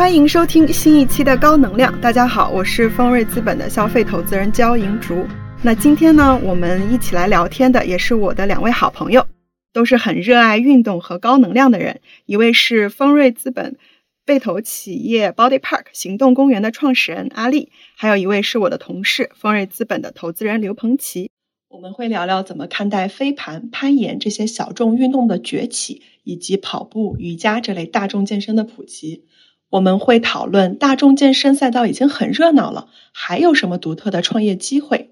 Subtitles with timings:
[0.00, 2.00] 欢迎收听新一期的高能量。
[2.00, 5.26] 大家好，我是丰瑞资本的消费投资人焦银竹。
[5.62, 9.26] 那今天呢，我们一起来聊天的也是我的两位好朋友，
[9.74, 12.00] 都是很热爱运动和高能量的人。
[12.24, 13.76] 一位是丰瑞资本
[14.24, 21.30] 被投企业 Body Park 行动公园的创始人阿丽，还有一位是我的同事丰瑞资本的投资人刘鹏奇。
[21.68, 29.26] 我们会聊聊怎么看待飞盘、攀岩这些小众运动的崛起，以及跑步、瑜伽这类大众健身的普及。
[29.70, 35.10] 我们会讨论大众健身赛道已经很热闹了，还有什么独特的创业机会？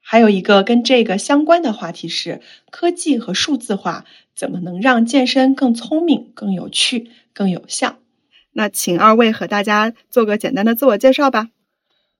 [0.00, 7.98] 还有一个跟这个相关的话题是科技和数字化怎么能让健身更聪明、更有趣、更有效？
[8.52, 11.50] 那请二位和大家做个简单的自我介绍吧。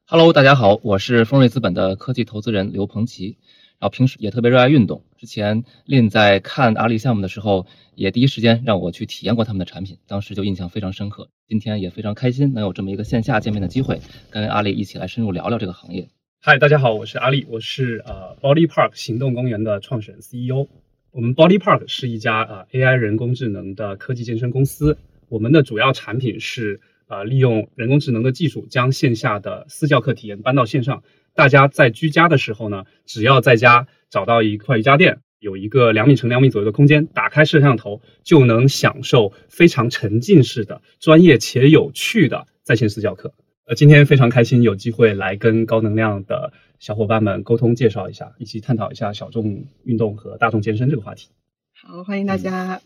[0.04, 3.38] Hello，大家好，我是丰瑞资本的科技投资人刘鹏奇。
[3.80, 5.04] 然后平时也特别热爱运动。
[5.16, 11.30] 之前令在看阿里项目的时候，也第一时间让我去体验过他们的产品，当时就印象非常深刻。
[11.48, 16.06] 今天也非常开心能有这么一个线下见面的机会，跟阿里一起来深入聊聊这个行业。
[16.42, 20.68] 嗨，大家好，我是阿里，我是呃 Body Park 行动公园的创始人 CEO。
[21.10, 24.98] 我们 Body Park 是一家呃 AI 人工智能的科技健身公司。
[25.30, 31.02] 我们的主要产品是呃利用人工智能的技术，将线下的私教课体验搬到线上。
[31.32, 43.34] 大家在居家的时候呢，只要在家找到一块瑜伽垫，有一个两米乘两米左右的空间，打开摄像头就能享受非常沉浸式的、专业且有趣的在线私教课。
[43.64, 51.28] 呃，今天非常开心有机会来跟高能量的小伙伴们沟通介绍一下，一起探讨一下小众运动和大众健身这个话题。
[51.74, 52.80] 好，欢迎大家。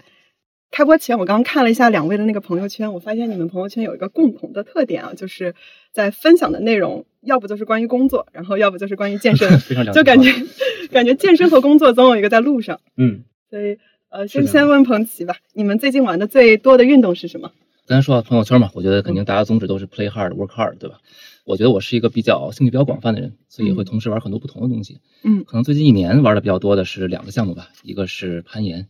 [0.72, 5.54] 开播前，我刚看了一下两位的那个朋友圈，我发现你们朋友圈有一个共同的特点啊，就是
[5.92, 9.50] 在分享的内容，要不就是关于工作，然后要不就是关于健身，
[9.92, 10.32] 就感觉
[10.90, 12.80] 感觉健身和工作总有一个在路上。
[12.96, 13.76] 嗯，所以
[14.08, 17.52] 呃，先先问彭奇吧，你们最近玩的最多的运动是什么？
[17.86, 21.00] 刚才说到朋友圈嘛，我觉得肯定大家宗旨都是 play hard work hard，对吧？
[21.44, 25.00] 我觉得我是一个比较兴趣比较广泛的人，所以会同时玩很多不同的东西。
[25.22, 28.88] 嗯，可能最近一年玩的比较多的是两个项目吧，一个是攀岩，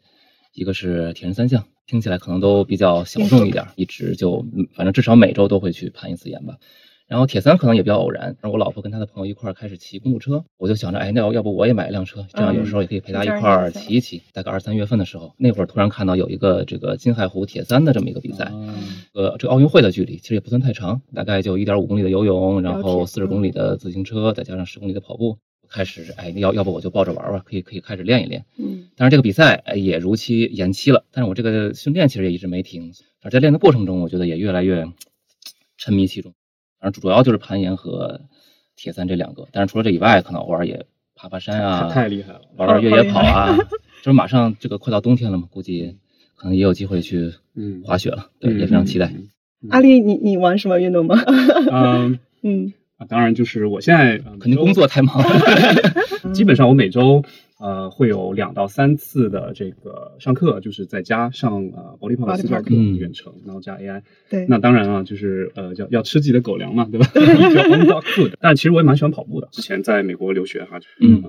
[0.52, 1.64] 一个是铁人三项。
[1.84, 6.56] 听起来可能都比较小众一点，一直就反正至少每周都会去攀一次岩吧。
[7.08, 14.22] 然后铁三可能也比较偶然，然后我老婆跟她的朋友一块儿开始骑公路车，我就想着，哎，那要要不我也买一辆车，这样有时候也可以陪她一块儿骑一骑。
[14.32, 18.50] 大概二三月份的时候，那会儿突然看到有一个这个金海湖铁三的这么一个比赛，
[19.12, 25.38] 呃，这个奥运会的距离其实也不算太长，大概就一点五公里的游泳，然后四十公里的自行车，再加上十公里的跑步。
[25.72, 28.44] 开始，哎，要要不我就抱着玩玩，可以可以开始练一练。
[28.58, 31.04] 嗯，但是这个比赛哎也如期延期了。
[31.10, 34.86] 但是我这个训练其实也一直没停，而在练的过程中，我觉得也越来越
[35.78, 36.34] 沉迷其中。
[36.78, 38.20] 反正主要就是攀岩和
[38.76, 39.48] 铁三这两个。
[39.52, 40.84] 但是除了这以外，可能偶尔也
[41.14, 43.56] 爬爬山啊，太厉害了，玩玩越野跑啊。
[44.02, 45.96] 就是马上这个快到冬天了嘛，估计
[46.36, 47.32] 可能也有机会去
[47.84, 48.30] 滑雪了。
[48.40, 49.12] 对，也非常期待。
[49.70, 51.16] 阿丽，你你玩什么运动吗？
[51.70, 52.72] 嗯 嗯。
[53.08, 55.22] 当然，就是我现在肯定工作太忙，
[56.32, 57.22] 基本上我每周
[57.58, 64.02] 呃会有两到三次的这个上课，就是在家上呃保利跑的私教课远程，然后加 AI。
[64.30, 67.06] 对，那当然啊，就是呃要要吃自己的狗粮嘛，对吧？
[67.14, 67.20] 叫
[67.68, 68.32] on dog food。
[68.40, 71.22] 但其实我也蛮喜欢跑步的，之前在美国留学哈，嗯，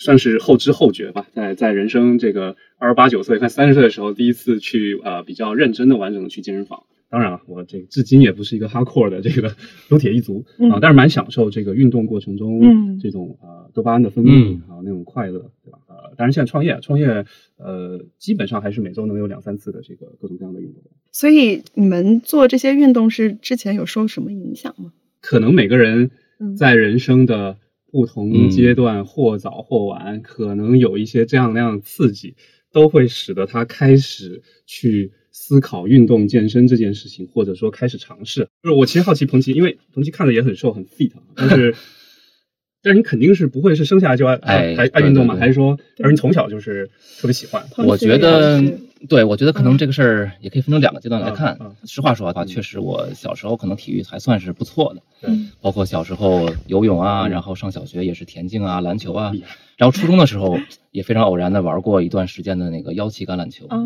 [0.00, 6.84] 算是后知后觉吧，在在人生这个二十八九岁快三十岁的时候，第一次去呃比较认真的完整的去健身房。
[7.10, 9.54] 当然了，我这至今也不是一个 hardcore 的这个
[9.90, 15.80] 撸铁一族啊，但是蛮享受这个运动过程中这种呃多巴胺的分泌还有那种快乐，对吧？
[15.88, 17.26] 呃，当然现在创业，创业
[17.58, 20.82] 呃基本上还是每周能有两三次的这个各种各样的运动。
[21.12, 24.92] 所以你们做这些运动是之前有受什么影响吗？
[25.20, 26.10] 可能每个人
[26.56, 27.58] 在人生的
[27.90, 32.34] 不同阶段或早或晚，可能有一些这样那样的刺激，
[32.72, 35.12] 都会使得他开始去。
[35.32, 41.72] 思考运动健身这件事情，或者说开始尝试，就是我其实好奇彭奇，因为彭奇看着也很瘦很 fit，但是，
[42.82, 45.36] 但是你肯定是不会是生下来就爱爱爱运动嘛？
[45.38, 46.86] 还是说，而你从小就是
[47.20, 47.62] 特别喜欢？
[47.86, 48.62] 我觉得。
[49.08, 51.58] 对，我觉得可能这个事儿也可以分成两个阶段来看。
[51.86, 59.32] 实话说的话，确实我小时候可能体育还算是不错的，嗯，包括小时候游泳啊，然后上小学也是田径啊、篮球啊，
[59.80, 60.58] 然后初中的时候
[60.90, 63.66] 也非常偶然的玩过一段时间的那个腰旗橄榄球。
[63.68, 63.78] 啊，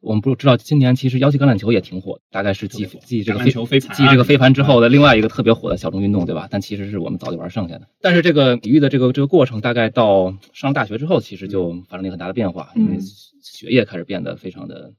[0.00, 6.48] 我们不知道今年其实腰旗橄榄球也挺火，大概是继继这个飞飞继这个飞盘之后的另外一个特别火的小众运动，对吧？
[6.50, 7.86] 但其实是我们早就玩剩下的。
[8.02, 12.98] 但是这个体育的这个这个过程，大概到上大学之后，其实就发生了很大的变化，因为。
[13.42, 14.92] 学业开始变得非常的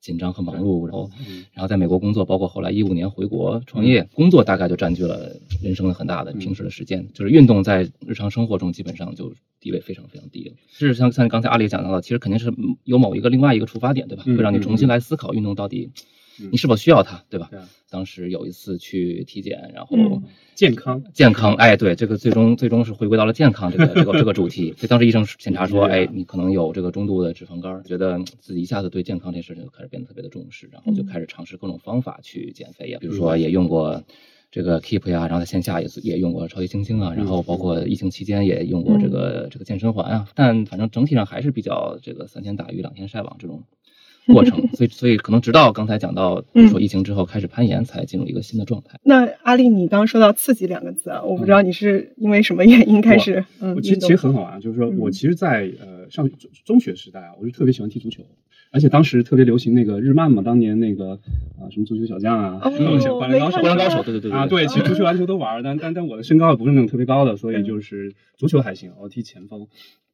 [0.00, 1.10] 紧张和忙碌，然后，
[1.52, 10.54] 然后在美国工作，包括后来一五年回国创业，工作大概就占据了人生的很大的平时的时间，就是运动在日常生活中基本上就地位非常非常低了。
[10.68, 12.52] 是像像刚才阿里讲到的，其实肯定是
[12.84, 14.24] 有某一个另外一个出发点，对吧？
[14.24, 16.02] 会让你重新来思考运动到底嗯
[16.50, 17.50] 你是否需要它，对吧？
[17.90, 20.22] 当时有一次去体检，然后嗯。
[20.54, 24.72] 健康，健康，哎，对，这个最终最终是回归到了健康这个这个这个主题。
[24.76, 34.02] 所以当时医生检查说，哎，你可能有这个中度的脂肪肝儿，觉得自己一下子对健康这事情就开始变得特别的重视，然后就嗯开始尝试各种方法去减肥呀，比如说也用过。
[34.50, 43.64] 这个 Keep 呀，然后在线下也也用过超级星星啊，然后包括疫情期间也用过这个这个健身环啊，但反正整体上还是比较这个三天打鱼两天晒网这种
[44.34, 48.98] 过程，所以所以可能直到刚才讲到嗯说疫情之后开始攀岩，才进入一个新的状态。
[49.02, 54.98] 那阿丽，你刚刚说到刺激两个字啊，我不知道你是因为什么原因开始嗯我其实其实很好玩啊，就是说嗯。
[54.98, 58.22] 我其实在，呃上中中学时代啊，我就特别喜欢踢足球，
[58.70, 61.20] 而且当时特别流行那个日漫嘛，当年那个
[61.58, 62.70] 啊、什么足球小将啊，哦
[63.00, 67.64] 什么灌篮高手，灌篮高手，对对对啊，对，其实足球、篮球都玩儿，但但但我的身高也不是那种特别高的，所以嗯。
[67.64, 69.66] 就是足球还行，我踢前锋，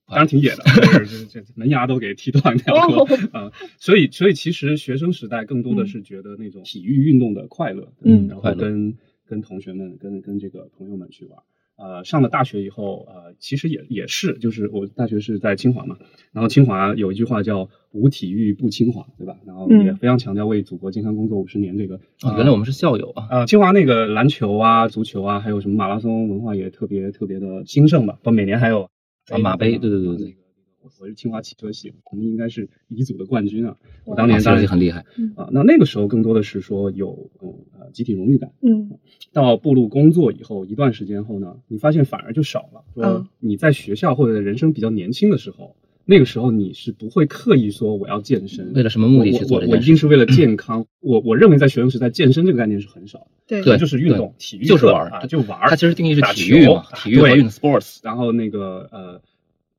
[0.08, 0.62] 当然挺野的，
[0.98, 3.52] 就是这这门牙都给踢断掉哦了啊。
[3.78, 8.96] 所以所以其实学生时代更多的是觉得那种体育运动的快乐，嗯然后跟
[9.26, 11.38] 跟同学们、跟跟这个朋友们去玩。
[11.76, 15.96] 呃，上了大学以后，呃，其实也也是，就是我大学是在清华嘛，
[16.32, 19.36] 然后清华有一句话叫“无体育不清华”，对吧？
[19.44, 21.96] 然后也嗯非常强调为祖国健康工作五十年这个。
[22.20, 23.26] 啊，原来我们是校友啊。
[23.28, 28.20] 呃，清华那个篮球啊、足球啊，还有什么马拉松文化也特别特别的兴盛吧。
[28.22, 28.88] 不每年还有
[29.30, 30.36] 啊马杯对对对对
[30.82, 33.74] 我我是清华汽车系，我们应该是乙组的冠军啊。
[34.04, 35.00] 我当年当然实很厉害，
[35.34, 38.52] 啊，那那个时候更多的是说有嗯呃集体荣誉感。
[38.60, 38.90] 嗯
[39.32, 42.84] 到步入工作以后一段时间后呢，你发现反而就少了。
[42.94, 45.74] 说嗯你在学校或者人生比较年轻的时候，
[46.06, 49.80] 那个时候你是不会刻意说我要健身，为了什么目的去做我我一？
[49.80, 50.86] 定是为了健康。
[51.00, 53.26] 我我认为在学生时代，健身这个概念是很少的。
[53.46, 55.68] 对对就是运动，体育就是玩儿课啊，就玩儿。
[55.70, 57.98] 它其实定义是体育嘛，体育和运 sports。
[58.02, 59.22] 然后那个呃，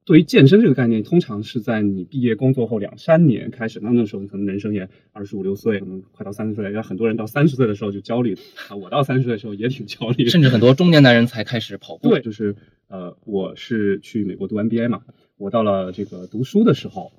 [0.04, 3.80] 对于健身这个概念，通常是在你毕业工作后两三年开始。
[3.82, 6.70] 那那时候你可能人生也二十五六岁，可能快到三十岁了。
[6.72, 8.38] 然后很多人到三十岁的时候就焦虑
[8.70, 12.10] 啊，我到三十岁的时候也挺焦虑，甚至很多中年男人才开始跑步。
[12.10, 12.56] 对，就是
[12.88, 15.02] 呃，我是去美国读 MBA 嘛，
[15.38, 17.12] 我到了这个读书的时候，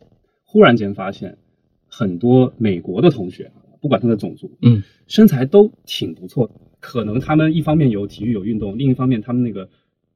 [0.45, 1.39] 忽然间发现
[1.89, 6.55] 很多美国的同学，不管他的种族，嗯，身材都挺不错的。
[6.81, 9.69] 可能他们一方面有体育有运动，另一方面他们那个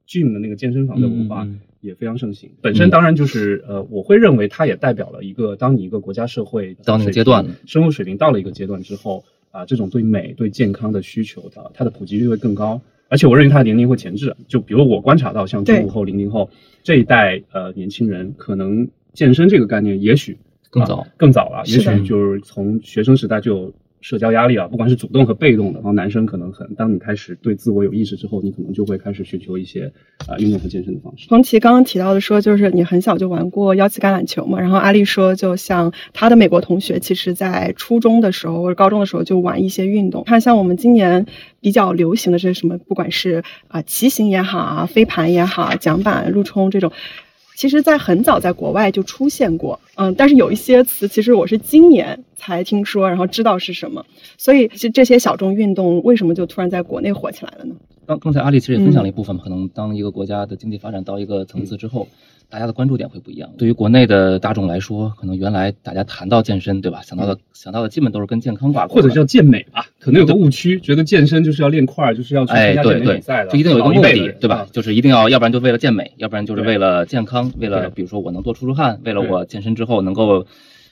[0.07, 1.47] gym 的那个健身房的文化
[1.81, 2.49] 也非常盛行。
[2.61, 12.81] 本身当然就是呃，我会认为它也代表了一个，当你一个国家社会到那个水阶段平生活水平到了一个阶段之后啊，这种对美对健康的需求的，它的普及率会更高。
[13.11, 16.49] 而且我认为他的年龄会前置，就比如我观察到像九五后、零零后
[16.81, 20.37] 这一代呃年轻人，可能健身这个概念也许
[20.69, 25.79] 更早啊更早了，也许就是从学生时代就有社交压力啊，不管是主动和被动的。
[25.79, 29.93] 然后男生可能很，当你开始对自我有意识之后，你可能就会开始寻求一些
[30.27, 31.27] 啊、运动和健身的方式。
[31.29, 40.23] 冯琦刚刚提到的说，就是你很小就玩过腰旗橄榄球嘛，然后阿丽说，就像她的美国同学，其实在初中的时候或者高中的时候就玩一些运动。
[40.25, 41.25] 看像我们今年
[41.59, 46.91] 比较流行的这什么，不管是啊、骑行也好啊，飞盘也好，桨板、陆冲这种。
[47.61, 54.03] 其实，在很早在国外就出现过，嗯，但是有一些词，其实我是今年才听说，然后知道是什么。
[54.35, 57.75] 所以，这些小众运动为什么就突然在国内火起来了呢？
[58.07, 62.07] 刚刚才阿里其实也分嗯享了一部分嘛，可能当一个国家的经济发展到一个层次之后，
[62.51, 63.49] 大家的关注点会不一样。
[63.57, 67.01] 对于国内的大众来说，可能原来大家谈到健身，对吧？
[67.01, 74.67] 想到的想到的基本都是跟健康挂钩，或者叫健美吧，可能有个误区，觉得健身就是要练块儿，就是要参加对对健美比赛，的，就一定有一个目的，的对吧啊？？
[74.73, 80.45] 就是一定要，要不然就为了健美，要不然就是为了健康，为了比如说我能多出出汗，为了我健身之后能够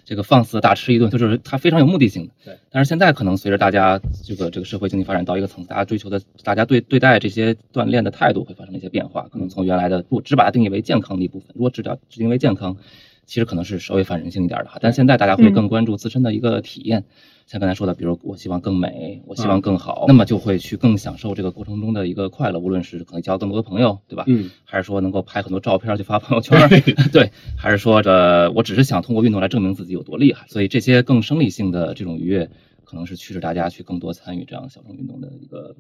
[0.10, 2.32] 这个放肆大吃一顿，就是它非常有目的性的。
[2.44, 2.58] 对。
[2.72, 12.76] 但是现在可能随着大家这个这个社会经济发展到一个层次，大家追求的，大家对对待这些锻炼的态度会发生一些变化，可能从原来的不只把它定义为健康的一部分，如果只叫只定义为健康，
[13.28, 14.80] 其实可能是稍微反人性一点的哈。
[14.82, 17.04] 但现在大家会嗯更关注自身的一个体验。
[17.50, 24.24] 像刚才说的，比如我希望更美，我希嗯望更好，那么就会去更享受这个过程中的一个快乐，无论是可能交更多的朋友，对吧？
[24.28, 26.70] 嗯，还是说能够拍很多照片去发朋友圈儿，
[27.12, 32.52] 对，还是说这我只是想通过运动来证明自己有多厉害，所以这些更生理性的这种愉悦，
[32.86, 35.76] 可能是驱使大家去更多参与这样小众运动的一个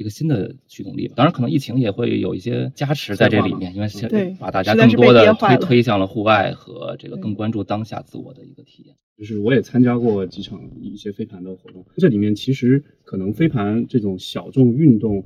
[0.00, 1.14] 一个新的驱动力吧。
[1.16, 8.96] 当然，可能疫情也会有一些加持在这里面，因为现对把大家更多的推推向了户外和这个更关注当下自我的一个体验。
[9.18, 15.22] 就是我也参加过几场一些飞盘的活动，这里面其实可能飞盘这种小众运动，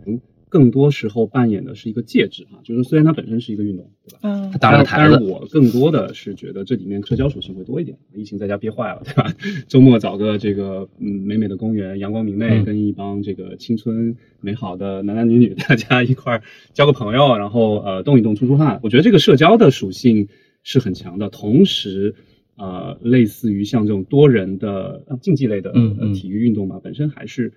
[0.54, 4.18] 更多时候扮演的是一个介质哈，就是虽然它本身是一个运动，对吧？
[4.22, 7.98] 嗯它，当了个台子但是，我更多的是觉得这里面社交属性会多一点。
[8.14, 9.34] 疫情在家憋坏了，对吧？
[9.66, 16.42] 周末找个这个嗯美美的公园，阳光明媚，嗯跟一帮这个青春美好的男男女女，大家一块儿
[16.72, 18.78] 交个朋友，然后呃动一动，出出汗。
[18.84, 20.28] 我觉得这个社交的属性
[20.62, 22.14] 是很强的，同时
[22.56, 27.54] 呃类似于像这种多人的呃竞技类的呃体育运动嘛，本身还是呃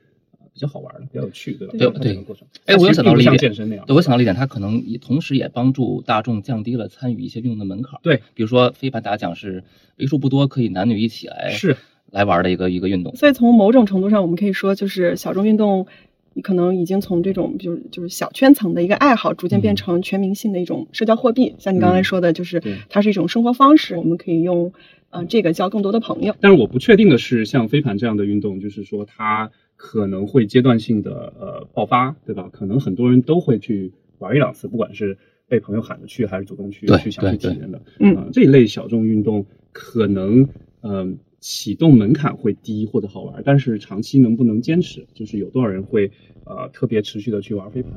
[0.58, 1.74] 比较好玩的，比较有趣，对吧？
[1.78, 2.48] 对对过程。
[2.66, 3.86] 哎，我又想到了一像点，健身那样。
[3.86, 8.00] 对，我想到了一点，它可能也同时也帮助大众降低了参与一些运动的门槛。
[8.02, 9.64] 对，比如说飞盘打奖是
[9.98, 11.78] 为数不多可以男女一起来是
[12.10, 13.16] 来玩的一个一个运动。
[13.16, 15.86] 所以从某种程度上，我们可以说，就是小众运动，
[16.34, 21.54] 你可能已经从这种就是就是小圈层的一个爱好，逐渐变成全民性的一种社交货币。
[21.60, 24.74] 像你刚才说的，就是它是一种生活方式，我们可以用
[25.12, 26.36] 呃这个交更多的朋友。
[26.42, 32.50] 但是我不确定的是，像飞盘这样的运动，就是说它可能会阶段性的呃爆发，对吧？
[32.51, 35.17] 可能很多人都会去玩一两次，不管是
[35.48, 37.81] 被朋友喊着去，还是主动去去想去体验的。
[38.00, 40.50] 嗯呃这一类小众运动可能
[40.81, 46.12] 嗯、启动门槛会低或者好玩，但是长期能不能坚持，就是有多少人会
[46.46, 47.93] 呃特别持续的去玩飞盘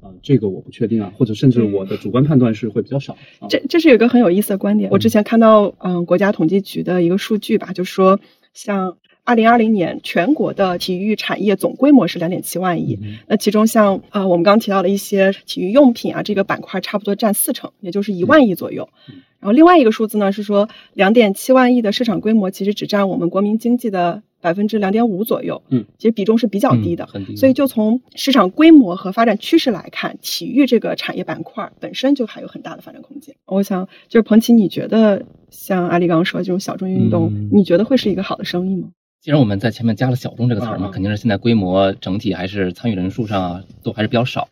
[0.00, 3.46] 啊、这个我不确定啊，或者甚至我的主观判断是会比较少啊。
[3.48, 4.90] 这这是有一个很有意思的观点。
[4.90, 8.18] 我之前看到，嗯、国家统计局的一个数据吧，就说
[8.52, 18.88] 像二零二零年全国的体育产业总规模是两点七万亿，嗯那其中像呃我们刚刚提到的一些体育用品啊，这个板块差不多占四成，也就是一万亿左右。
[19.08, 27.06] 嗯然后另外一个数字呢是说，两点七万亿的市场规模其实只占我们国民经济的百分之两点五左右，嗯，其实比重是比较低的。
[27.06, 33.34] 嗯很低所以就从市场规模和发展趋势来看，体育这个产业板块本身就还有很大的发展空间。
[33.46, 38.90] 我想就是彭奇，你觉得像阿丽刚刚说的这种小众运动，嗯你觉得会是一个好的生意吗？
[39.22, 44.48] 既然我们在前面加了“小众”这个词儿嘛，肯定是现在规模整体还是参与人数上啊，都还是比较少。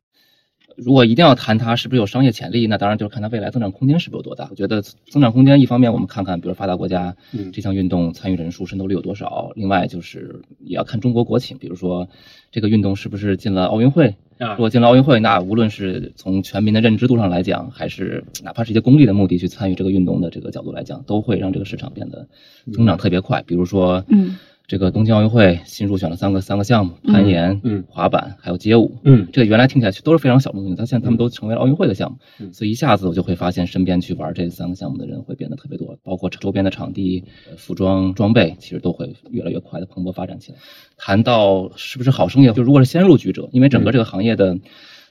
[0.76, 4.46] 如果一定要谈它是不是有商业潜力，那当然就是看它未来增长空间是不是有多大。
[4.48, 12.08] 我觉得增长空间一方面我们看看，比如发达国家嗯这项运动参与人数渗透率有多少，另外就是也要看中国国情，比如说
[12.52, 14.14] 这个运动是不是进了奥运会。
[14.38, 22.28] 啊如果进了奥运会，那无论是从全民的认知度上来讲，还是哪怕是一些功利的目的去参与这个运动的这个角度来讲，都会让这个市场变得
[22.72, 23.42] 增长特别快。
[23.42, 24.38] 比如说，嗯，
[24.70, 29.00] 这个东京奥运会新入选了三个三个项目，攀岩、嗯滑板还有街舞。
[29.02, 40.58] 嗯这个原来听起来都是非常小众的东西，它现在他们都成为了奥运会的项目，嗯所以一下子我就会发现身边去玩这三个项目的人会变得特别多，包括周边的场地、呃服装、装备，其实都会越来越快的蓬勃发展起来。
[40.96, 44.56] 谈到是不是好生意，就如果是先入局者，因为整个这个行业的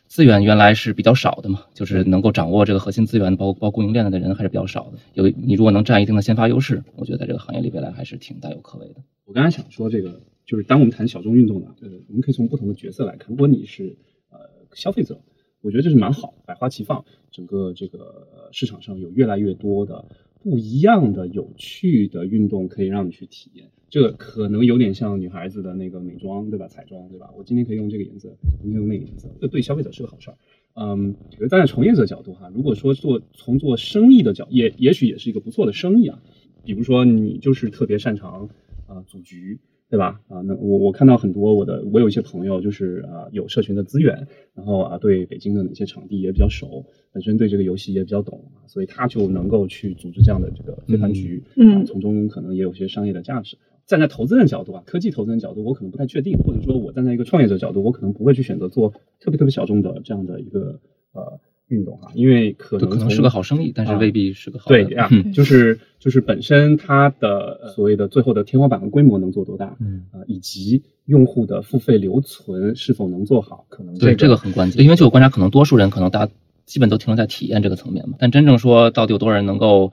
[0.10, 4.98] 资源原来是比较少的嘛，就是能够掌握这个核心资源，包括包括供应链的人还是比较少的。
[5.14, 8.96] 有你如果能占一定的先发优势，我觉得在这个行业里未来还是挺大有可为的。
[9.26, 13.30] 我刚才想说这个，就是当我们谈小众运动呢，呃，我们可以从不同的角色来看。
[13.30, 13.96] 如果你是
[14.32, 14.40] 呃
[14.74, 15.22] 消费者，
[15.62, 20.06] 我觉得这是蛮好，百花齐放，整个这个市场上有越来越多的
[20.42, 23.70] 不一样的有趣的运动可以让你去体验。
[23.90, 26.68] 这可能有点像女孩子的那个美妆，对吧？
[26.68, 27.30] 彩妆，对吧？
[27.38, 28.30] 我今天可以用这个颜色，
[28.62, 30.38] 明天用那个颜色，这对消费者是个好事儿。
[30.76, 36.22] 嗯，觉得站在从业者角度哈，如果说做从做生意的角，也也许也是一个不错的生意啊。
[36.64, 38.50] 比如说你就是特别擅长
[38.88, 40.22] 啊、组局，对吧？
[40.28, 53.58] 啊，那我我看到很多我的我有一些朋友就是啊有社群的资源，然后啊对北京的哪些场地也比较熟，本身对这个游戏也比较懂，啊所以他就能够去组织这样的这个飞盘局，嗯啊从中可能也有些商业的价值。
[53.88, 60.80] 站在投资人角度啊，科技投资人角度，我可能不太确定，或者说我站在一个创业者角度，我可能不会去选择做特别特别小众的这样的一个
[61.14, 64.84] 呃运动啊，因为可能可能是个好生意，但是啊未必是个好的。
[64.84, 70.06] 对呀、嗯就是就是本身它的呃所谓的最后的天花板和规模能做多大，嗯。
[70.12, 76.32] 啊、以及用户的付费留存是否能做好，可能对，这这个很关键，因为据我观察，可能多数人可能大家
[76.66, 79.92] 基本都停留在体验这个层面嘛，但真正说到底有多少人能够，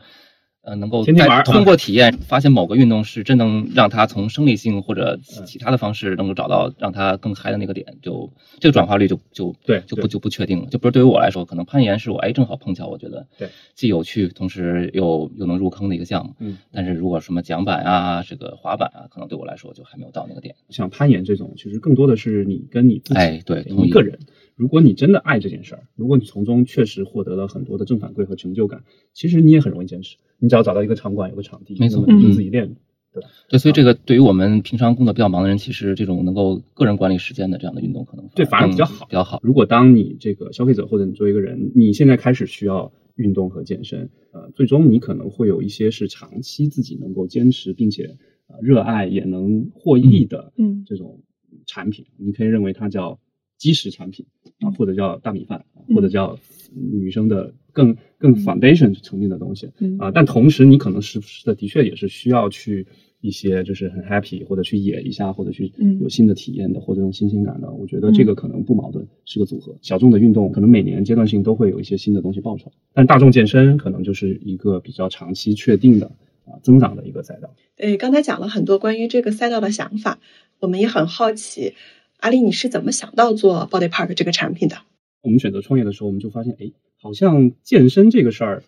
[0.67, 1.05] 呃，能够
[1.45, 10.67] 通过体验发现某个运动是真能让他从生理性或者其他的方式能够找到让他更嗨的那个点，就这个转化率就就对对就不就不确定了。
[10.67, 16.35] 就不是对于我来说，可能攀岩是我哎正好碰巧，我觉得对既有趣，同时又又能入坑的一个项目。
[16.41, 20.57] 嗯，但是如果什么桨板啊，这个滑板啊，可能对我来说就还没有到那个点。
[20.71, 24.19] 像攀岩这种，其实更多的是你跟你自己，哎对同一个人。
[24.57, 28.83] 如果你真的爱这件事儿，如果你从中确实获得了很多的正反馈和成就感，
[29.13, 30.17] 其实你也很容易坚持。
[30.39, 32.75] 你只要找到一个场馆，有个场地，没么你就嗯自己练，
[33.13, 33.29] 对吧？
[33.51, 39.41] 对，所以这个对于我们平常工作比较忙的人，其实这种能够个人管理时间的这样的运动，可能对反而比较好比较好。
[39.43, 48.17] 如果当你这个消费者或者你作为一个人，你现在开始需要运动和健身，呃，最终你可能会有一些是长期自己能够坚持并且
[48.49, 51.21] 呃热爱也能获益的嗯这种
[51.67, 53.19] 产品，你可以认为它叫
[53.59, 54.27] 基石产品
[54.61, 56.39] 啊，嗯或者叫大米饭，嗯或者叫
[56.73, 62.87] 女生的更更 foundation 层面的东西嗯啊，但同时你可能时不时的的确也是需要去。
[63.23, 69.75] 一些就是很 happy 或者去野一下，或者去嗯有新的体验的，或者用新鲜感的，我觉得这个可能不矛盾，是个组合。
[69.81, 76.07] 小众的运动可能每年阶段性都会有一些新的东西爆出来，但大众健身可能就是一个比较长期确定的
[76.45, 77.53] 啊增长的一个赛道。
[77.75, 80.21] 对，刚才讲了很多关于这个赛道的想法，
[80.61, 81.73] 我们也很好奇，
[82.19, 84.77] 阿丽你是怎么想到做 Body Park 这个产品的？
[85.23, 88.63] 我们选择创业的时候，我们就发现，哎，好像健身这个事儿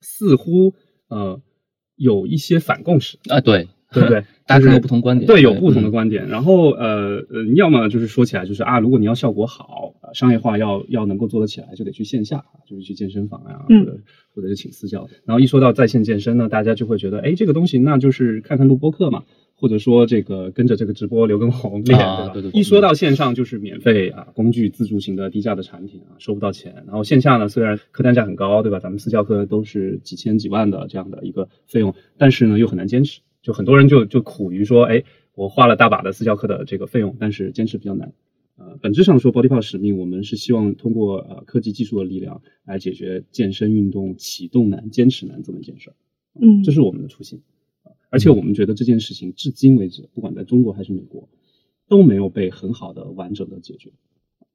[0.00, 0.74] 似乎
[1.08, 1.40] 呃
[1.96, 3.68] 有一些反共识啊，对。
[3.92, 4.24] 对不对？
[4.46, 6.28] 大家有不同观点，对，有不同的观点。
[6.28, 13.98] 然后呃呃，要么就是说起来就是啊，如果你要效果好，商业化要要能够做得起来，就得去线下，就是去健身房呀，或者
[14.32, 15.08] 或者是请私教。
[15.24, 19.24] 然后一说到在线健身呢，大家就会觉得，哎，这个东西那就是看看录播课嘛。
[19.60, 21.98] 或者说这个跟着这个直播刘畊宏练，
[22.32, 22.50] 对吧？
[22.54, 26.72] 一说到线上就是免费啊，工具自助型的低价的产品啊，收不到钱。
[26.86, 28.80] 然后线下呢，虽然客单价很高，对吧？
[28.80, 38.14] 咱们私教课都是几千几万的这样的一个费用，但是呢又很难坚持，就很多人就就苦于说，哎，我花了大把的私教课的这个费用，但是坚持比较难。
[38.56, 45.94] 呃，本质上说，Body Park 使命，我们是希望通过呃科技技术的力量来解决健身运动启动难、坚持难这么一件事儿。
[46.40, 47.42] 嗯，这是我们的初心。
[48.10, 51.28] 而且我们觉得这件事情至今为止，不管在中国还是美国，
[51.88, 53.92] 都没有被很好的完整的解决。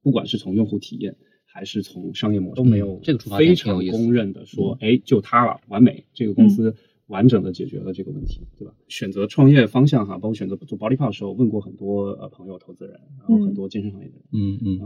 [0.02, 8.74] 不管是从用户体验，还是从商业模式，都没有这个非常公认的说，哎，就它了，完美，这个公司完整的解决了这个问题，对吧？
[8.88, 14.80] 选择创业方向哈，包括选择做 Body Park 的时候，问过很多呃朋友、投资人，然后很多健身行业的人，嗯嗯。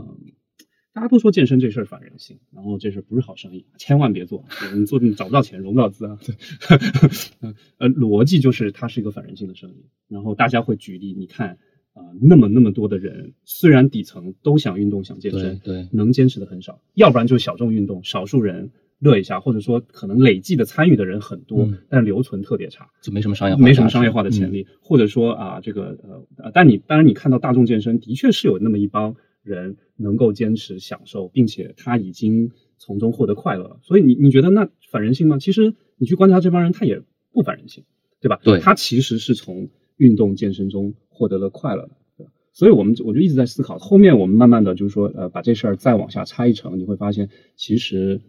[0.93, 4.43] 大家都说健身这事儿反人性，然后这事不是好生意，千万别做。
[4.75, 6.19] 你做你找不到钱，融不到资啊。
[7.79, 9.85] 呃，逻辑就是它是一个反人性的生意。
[10.09, 11.57] 然后大家会举例，你看
[11.93, 16.81] 啊，那么那么多的人，虽然底层都想运动、想健身，对，能坚持的很少。
[16.93, 24.67] 要不然就是小众运动，少数人乐一下，或者说可能累计的参与的人很多，但留存特别差，就没什么商业化没什么商业化的潜力。
[24.81, 25.97] 或者说啊，这个
[26.35, 29.15] 呃，但你当然你看到大众健身的确是有那么一帮。
[29.43, 35.37] 人能够坚持享受，并且他已经从中获得快乐了，所以你你觉得那反人性吗？
[35.39, 37.83] 其实你去观察这帮人，他也不反人性，
[38.19, 38.39] 对吧？
[38.43, 48.21] 对，他其实是从运动健身中获得了快乐的，所以我们我就一直在思考，后面我们慢慢的就是说，呃，把这事儿再往下拆一层，你会发现，其实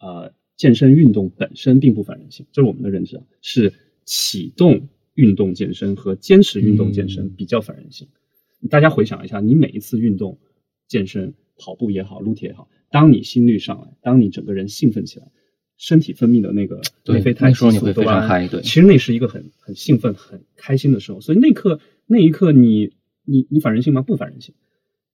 [0.00, 3.72] 呃，健身运动本身并不反人性，这是我们的认知，是
[4.04, 8.08] 启动运动健身和坚持运动健身比较反人性。
[8.68, 10.38] 大家回想一下，你每一次运动。
[10.90, 15.30] 健身、跑步也好，撸铁也好，当你心率上来，当你整个人兴奋起来，
[15.76, 21.20] 身体分泌的那个内啡肽激素多巴胺，对，其实那是一个很很兴奋、很开心的时候。
[21.20, 22.90] 所以那刻那一刻，你
[23.24, 24.02] 你你反人性吗？
[24.02, 24.54] 不反人性。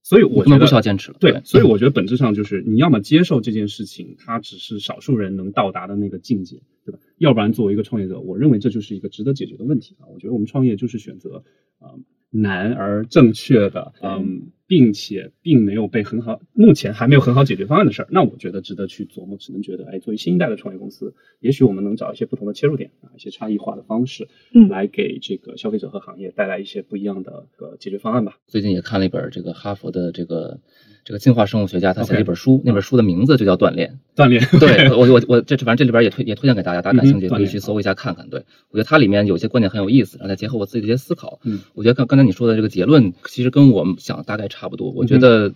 [0.02, 1.18] 所以我觉得不需要坚持了。
[1.20, 6.98] 对，所以我觉得本质上就是你要么接受这件事情，它只是少数人能到达的那个境界，对吧？
[7.18, 10.06] 要不然作为一个创业者，我认为这就是一个值得解决的问题啊。
[10.14, 11.44] 我觉得我们创业就是选择
[11.80, 11.94] 啊。
[12.28, 19.36] 难而正确的，嗯，并且并没有被很好，目前还没有很好解决方案的事儿，那我觉得值得去琢磨。
[19.38, 28.38] 只能觉得，哎，作为新一代的创业公司，也许我们能找一些不同的切入点啊，一些差异化的方式，嗯，来给这个消费者和行业带来一些不一样的个解决方案吧。
[28.46, 30.60] 最近也看了一本这个哈佛的这个。
[31.06, 34.00] 这个进化生物学家他写了一本书，那本书的名字就叫锻炼。
[34.16, 38.28] 锻炼，对我我我这反正这里边也推也推荐给大家，大家感兴趣可以去搜一下看看。
[38.28, 44.90] 对我觉得它里面有些观点很有意思，然后再结合我自己的一些思考，嗯，我觉得刚刚才你说的这个结论其实跟我们想的大概差不多。
[44.90, 45.52] 我觉得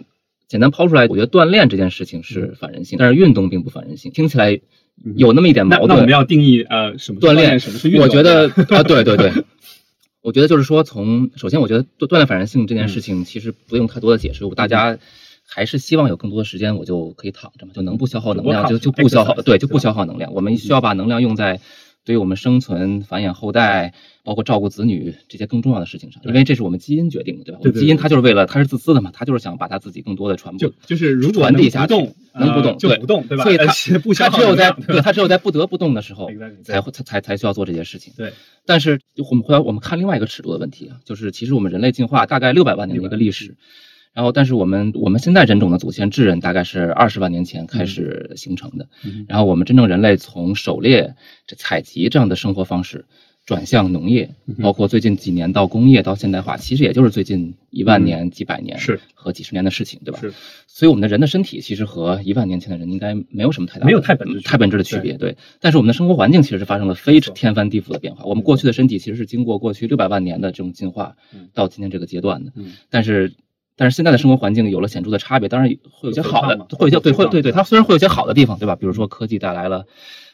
[0.49, 4.13] 简单抛出来，我觉得锻炼这件事情是反人性，但是运动并不反人性。
[4.13, 4.61] 听起来
[5.17, 5.89] 有那么一点矛盾。
[5.89, 7.59] 那我们要定义呃什么锻炼？
[7.59, 8.05] 什么是运动？
[8.05, 9.33] 我觉得啊，对对对，
[10.23, 14.99] 我觉得就是说，从首先我觉得锻炼反人性这件事情其实不用太多的解释，大家。
[15.53, 20.33] 还是希望有更多的时间，我就可以躺着嘛，就能不消耗能量就就不消耗，对，就不消耗能量。
[20.33, 21.59] 我们需要把能量用在
[22.05, 23.93] 对于我们生存、繁衍后代，
[24.25, 27.79] 包括照顾子女这些更重要的事情上，因为这是我们基因决定的，对吧？
[27.79, 31.95] 基因它就是为了，它是自私的嘛，它就是想把它自己更多的传播，就就是如果传递下去，
[32.35, 33.45] 能不动就不动，对吧？
[33.45, 36.29] 所以它它只有在对它只有在不得不动的时候，
[36.65, 38.15] 才会才才才需要做这些事情。
[38.17, 38.33] 对，
[38.65, 43.57] 但是我们回来我们看另外一个尺度的问题啊，就是其实我们人类进化大概六百万年的一个历史。
[44.13, 48.89] 然后，但是我们我们现在人种的祖先智人大概是二十万年前开始形成的。
[49.29, 51.15] 然后，我们真正人类从狩猎、
[51.47, 53.07] 这采集这样的生活方式
[53.47, 60.19] 转向农业，包括最近几年到工业到现代化，其实也就是最近一万年、几百年是和几十年的事情，对吧？
[60.21, 60.35] 是。
[60.67, 65.37] 所以，我们的人的身体其实和一万年前的人应该没有什么太大没有太本质太本质的区别，对。
[65.61, 68.25] 但是，我们的生活环境其实是发生了非天翻地覆的变化。
[68.25, 71.17] 我们过去的身体其实是经过过去六百万年的这种进化
[71.55, 72.53] 到今天这个阶段的，
[72.91, 73.35] 但是。
[73.81, 78.77] 但是现在的生活环境有了显著的差别，当然会有些好的，会有些对会对对它虽然会有些好的地方，对吧？
[78.77, 79.87] 比如说科技带来了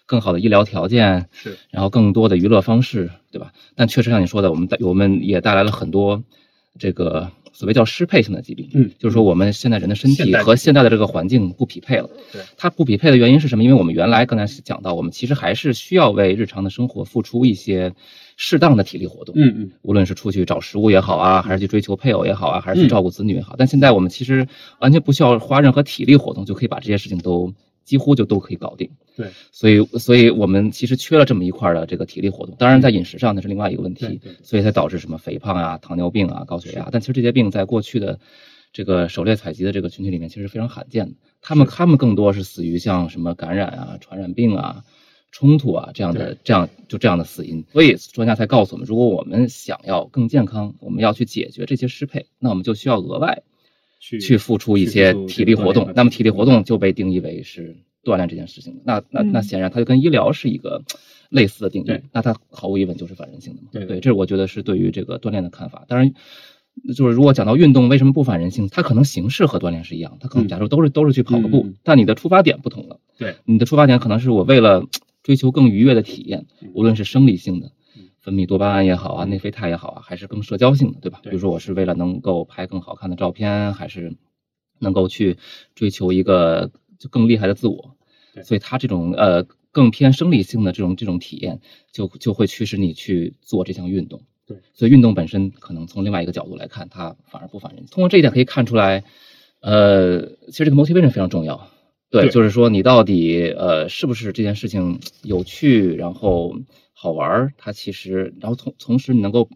[0.05, 3.53] 更好的医疗条件，是，然后更多的娱乐方式，对吧？
[3.77, 6.25] 但确实像你说的，我们带我们也带来了很多
[6.77, 12.11] 这个所谓叫适配性的疾病，嗯就是说我们现在人的身体和现在的这个环境不匹配了。
[12.33, 13.63] 对，它不匹配的原因是什么？
[13.63, 17.93] 因为我们原来刚才讲到，我们其实还是需要为日常的生活付出一些
[18.37, 19.35] 适当的体力活动。
[19.37, 24.47] 嗯嗯无论是出去找食物也好啊，还是去追求配偶也好啊，还是去嗯照顾子女也好，但现在我们其实
[24.79, 28.91] 完全不需要花任何体力活动，就可以把这些事情都几乎就都可以搞定。
[29.17, 32.55] 对，所以，所以我们其实缺了这么一块儿的这个体力活动。
[32.59, 36.89] 当然，在饮食上那是另外一个问题所以才导致什么肥胖啊、糖尿病啊、高血压。
[36.93, 38.19] 但其实这些病在过去的
[38.73, 41.15] 这个狩猎采集的这个群体里面，其实非常罕见的。
[41.41, 44.83] 他们他们更多是死于像什么感染啊、传染病啊、
[45.37, 47.63] 冲突啊这样的这样就这样的死因。
[47.71, 53.43] 所以专家才告诉我们，如果我们想要更健康，我们要去解决这些失配，那我们就需要额外
[54.01, 55.75] 去去付出一些体力活。
[55.75, 58.81] 动那么体力活动就被定义为是锻炼这件事情。
[58.87, 60.83] 那那那嗯显然它就跟医疗是一个
[61.29, 63.69] 类似的定义对，那它毫无疑问就是反人性的嘛。
[63.73, 65.85] 对对，这是我觉得是对于这个锻炼的看法。
[65.87, 66.15] 当然。
[66.95, 73.01] 就是如果讲到运动为什么不反人性，它可能形式和锻炼是一样，它可能嗯假如都是都是去跑个步但你的出发点不同了。
[73.17, 74.85] 对，你的出发点可能是我为了
[75.27, 81.19] 追求更愉悦的体验嗯，无论是生理性的嗯分泌多巴胺也好啊，内啡肽也好啊，还是更社交性的，对吧？
[81.21, 84.15] 对比如说我是为了能够拍更好看的照片，还是
[84.79, 85.37] 能够去
[85.75, 87.97] 追求一个就更厉害的自我，
[88.45, 91.59] 所以它这种呃更偏生理性的这种这种体验，
[91.91, 94.23] 就就会驱使你去做这项运动。
[94.47, 97.85] 对，所以运动本身可能从另外一个角度来看，它反而不反人。
[97.91, 99.03] 通过这一点可以看出来，
[99.61, 101.69] 呃，其实这个 motivation 非常重要。
[102.11, 106.57] 对，就是说你到底呃是不是这件事情有趣，然后
[106.93, 109.51] 好玩儿，它其实然后同同时你能够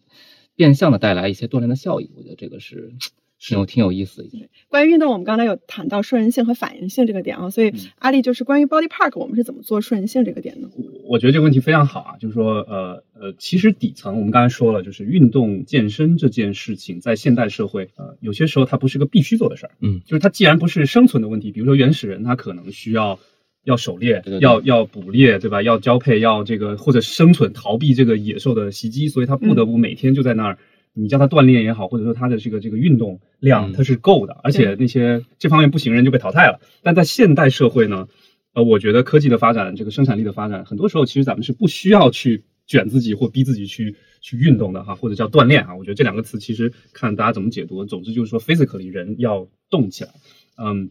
[0.56, 2.92] 变相的带来一些锻炼的效益，我觉得这个是
[3.40, 4.50] 是有挺有意思的一件。
[4.68, 10.68] 关于运动，我们刚才有谈到顺人性和反应性这个点啊，所以嗯阿丽就是关于 body park，我们是怎么做顺人性这个点呢？
[11.09, 23.18] 我觉得这个问题非常好啊，就是说，呃呃，其实底层我们刚才说了，就是运动健身这件事情，在现代社会，呃，有些时候它不是个必须做的事儿，嗯，就是它既然不是生存的问题，比如说原始人他可能需要
[23.64, 25.62] 要狩猎，对对对要要捕猎，对吧？
[25.62, 30.59] 要交配，要这个或者生存逃避这个野兽的袭击，所以他不得不每天就在那儿。
[30.92, 36.61] 你叫他锻炼也好，或者说他的这个这个运动量嗯它是够的，而且那些这方面不行人就被淘汰了。
[36.83, 38.09] 但在现代社会呢，
[38.53, 45.76] 呃，我觉得科技的发展，这个生产力的发展，很多时候其实咱们是不需要去卷自己或逼自己去去运动的哈，或者叫锻炼啊。
[45.76, 47.85] 我觉得这两个词其实看大家怎么解读。
[47.85, 50.11] 总之就是说，physically 人要动起来，
[50.57, 50.90] 嗯，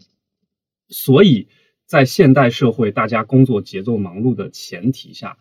[0.88, 1.50] 所以
[1.86, 5.38] 在现代社会，大家工作节奏忙碌的前提下，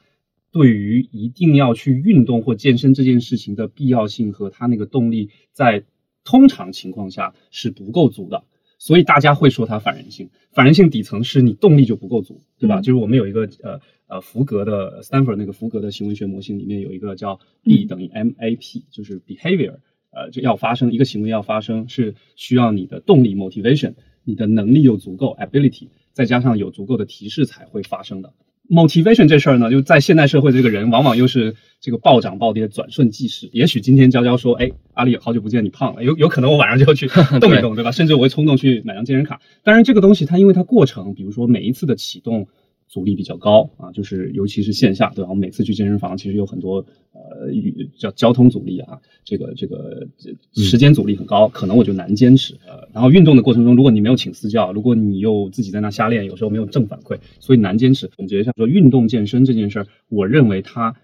[0.59, 5.85] 对于一定要去运动或健身这件事情的必要性和它那个动力，在
[6.25, 8.43] 通常情况下是不够足的。
[8.77, 12.81] 所以大家会说它反人性，反人性底层是你动力就不够足，对吧？
[12.81, 19.77] 嗯就是我们有一个呃呃福格的 Stanford 那个福格的行为学模型里面有一个叫 B 嗯等于 MAP，就是 behavior，
[20.11, 23.95] 呃，就要发生一个行为要发生是需要你的动力 motivation，
[24.25, 28.33] 你的能力又足够 ability，再加上有足够的提示才会发生的。
[28.69, 33.49] Motivation 这事儿呢，就在现代社会，这个人往往又是这个暴涨暴跌、转瞬即逝。
[33.53, 37.09] 也许今天娇娇说：“哎，阿丽，好久不见，你胖了。”有有可能我晚上就要去
[37.41, 37.93] 动一动，对吧？
[37.93, 39.41] 甚至我会冲动去买张健身卡。
[39.63, 42.47] 当然，这个东西它因为它过程，比如说每一次的启动
[42.89, 45.29] 阻力比较高啊，就是尤其是线下，对吧？
[45.31, 50.09] 我们每次去健身房其实有很多呃与叫交通阻力啊，这个这个
[50.55, 52.55] 时间阻力很高，可能我就难坚持。
[52.67, 58.09] 呃，然后运动的过程中，如果你没有请私教，如果你又自己在那瞎练，有时候没有正反馈，所以难坚持。
[58.09, 60.97] 总结一下说，运动健身这件事儿，我认为它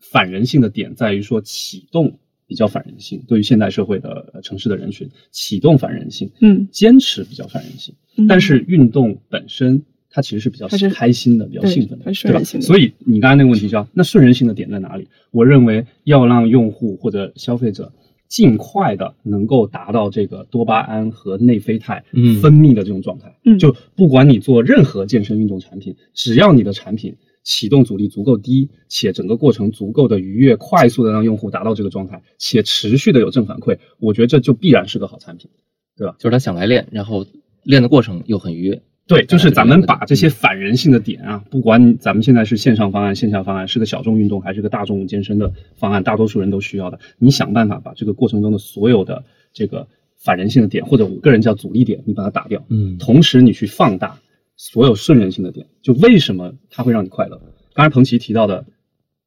[0.00, 2.18] 反人性的点在于说启动。
[2.44, 7.94] 比较反人性，对于现代社会的呃城市的人群，启动反人性，嗯，坚持比较反人性。
[8.18, 15.08] 嗯但是运动本身它其实是比较开心的，比较兴奋的，对吧所以你刚才那个问题叫那顺人性的点在哪里？
[15.30, 17.92] 我认为要让用户或者消费者
[18.28, 23.34] 尽快的能够达到这个多巴胺和内啡肽嗯分泌的这种状态。
[23.44, 35.50] 嗯就不管你做任何健身运动产品，只要你的产品启动阻力足够低，且整个过程足够的愉悦，快速的让用户达到这个状态，且持续的有正反馈，我觉得这就必然是个好产品。
[35.94, 37.26] 对吧就是他想来练，然后
[37.64, 38.82] 练的过程又很愉悦。
[39.06, 54.18] 对，就是咱们把这些嗯反人性的点啊，不管咱们现在是线上方案、线下方案，是个小众运动还是个大众健身的方案，大多数人都需要的，你想办法把这个过程中的所有的这个反人性的点，或者我个人叫阻力点，你把它打掉，嗯同时你去放大
[54.56, 57.40] 所有顺人性的点，就为什么它会让你快乐？
[57.74, 58.64] 刚才彭奇提到的。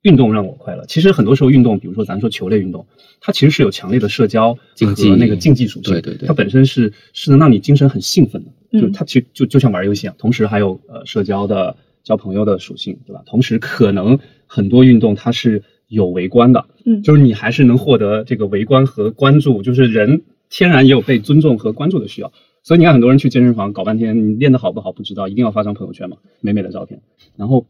[0.05, 0.85] 运动让我快乐。
[0.85, 2.85] 其实很多时候运动，比如说咱说球类运动，
[3.19, 5.93] 它其实是有强烈的社交竞技和那个竞技属性。
[5.93, 13.23] 对对对它本身是是能让你精神很兴奋的，嗯就是它其实就就像玩游戏一样，同时还有呃社交的交朋友的属性，对吧？
[13.25, 22.31] 同时可能很多运动它是有围观的，嗯就是你还是能获得这个围观和关注，就是人天然也有被尊重和关注的需要。
[22.61, 27.01] 所以你看，很多人去健身房搞半天，你练得好不好不知道，一定要发张朋友圈嘛，美美的照片。
[27.35, 27.65] 然后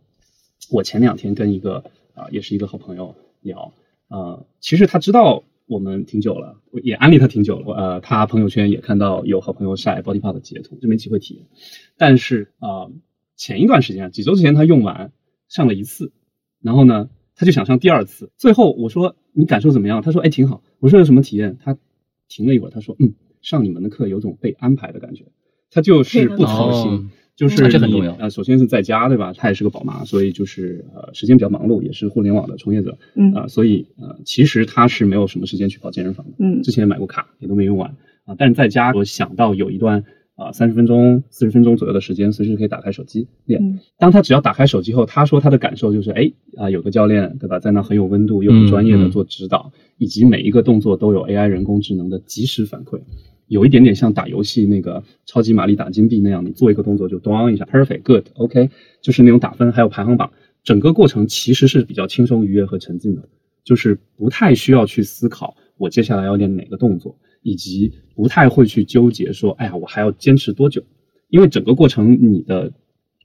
[0.72, 1.84] 我前两天跟一个
[2.16, 3.74] 啊、也是一个好朋友聊，
[4.08, 11.46] 呃，其实他知道我们挺久了，我也安利他挺久了，呃，他朋友圈也看到有好朋友晒 Body Pop 的截图，就没机会体验。
[11.98, 12.92] 但是啊、呃
[13.38, 15.12] 前一段时间，几周之前他用完
[15.50, 16.14] 上了一次，
[16.62, 18.32] 然后呢，他就想上第二次。
[18.38, 20.02] 最后我说你感受怎么样？
[20.02, 20.64] 他说哎挺好。
[20.80, 21.58] 我说有什么体验？
[21.62, 21.78] 他
[22.30, 25.26] 停了一会儿，他说嗯，上你们的课有种被安排的感觉。
[25.70, 29.34] 他就是不操心，哦就是这很重要呃，首先是在家对吧？
[29.34, 36.32] 她也是个宝妈，所以就是呃时间比较忙碌，也是互联网的从业者嗯啊、所以呃其实她是没有什么时间去跑健身房的。
[36.40, 37.96] 嗯之前也买过卡，也都没用完
[38.26, 38.36] 啊。
[38.38, 43.62] 但是在家，我想到有一段啊三十分钟、四十分钟左右的时间，随时可以打开手机练。
[43.62, 53.02] 嗯当他只要打开手机后，他说他的感受就是，哎啊，有个教练对吧，在那很有温度，又很专业的做指导，以及每一个动作都有 AI 人工智能的及时反馈。
[53.48, 58.70] 有一点点像打游戏那个超级玛丽打金币那样，你做一个动作就咚一下，perfect good OK，
[59.02, 60.32] 就是那种打分还有排行榜，
[60.64, 63.28] 整个过程其实是比较轻松愉悦和沉浸的，
[63.64, 70.82] 就是不太需要去思考我接下来要练哪个动作，以及不太会去纠结说，哎呀，我还要坚持多久，
[71.30, 72.72] 因为整个过程你的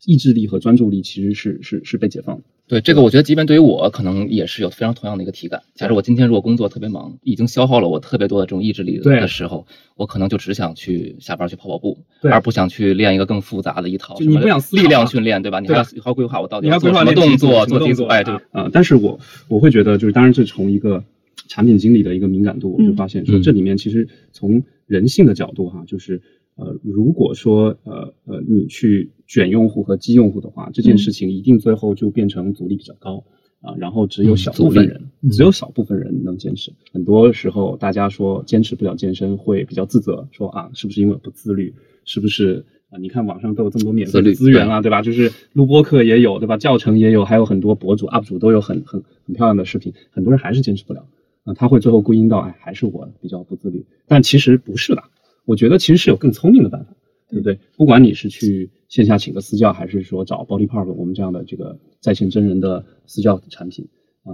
[0.04, 2.42] 意志力和专注力其实是是是被解放的。
[2.66, 5.60] 对这个，我觉得即便对于我，可能也是有非常同样的一个体感。
[5.74, 15.58] 假设我今天如果工作特别忙，已经消耗了我特别多的这种意志力的时候，我可能就只想去下班去跑跑步，而不想去练一个更复杂的一套什么就你不想思考力量啊训练，对吧？
[15.58, 21.02] 你还要好好规划我到底你要做什么动作，做动作，哎，对啊，啊但是我我会觉得，就是当然是从一个
[21.48, 26.22] 产品经理的一个敏感度，我就嗯发现说嗯这里面其实从人性的角度哈，就是
[26.60, 33.24] 呃，如果说呃呃你去卷用户和激用户的话，这件嗯事情一定最后就变成阻力比较高。
[33.62, 36.72] 啊，然后只有嗯小部分人，嗯只有小部分人能坚持。
[36.94, 41.74] 很多时候，大家说坚持不了健身，会比较自责，说啊，是不是因为我不自律？
[42.06, 42.96] 是不是啊？
[42.98, 45.02] 你看网上都有这么多免费的资源啊，对吧？
[45.02, 46.56] 就是录播课也有，对吧？
[46.56, 51.04] 教程也有，还有很多博主、UP 主都有很很很漂亮的视频，很多人还是坚持不了。
[51.44, 53.84] 啊，他会最后归因到，哎，还是我比较不自律。
[54.06, 55.02] 但其实不是的，
[55.50, 56.94] 我觉得其实是有更聪明的办法，
[57.28, 57.58] 对不对？
[57.76, 63.88] 不管你是去线下请个私教，还是说找 Body Park 我们这样的这个在线真人的私教产品，
[64.22, 64.30] 啊、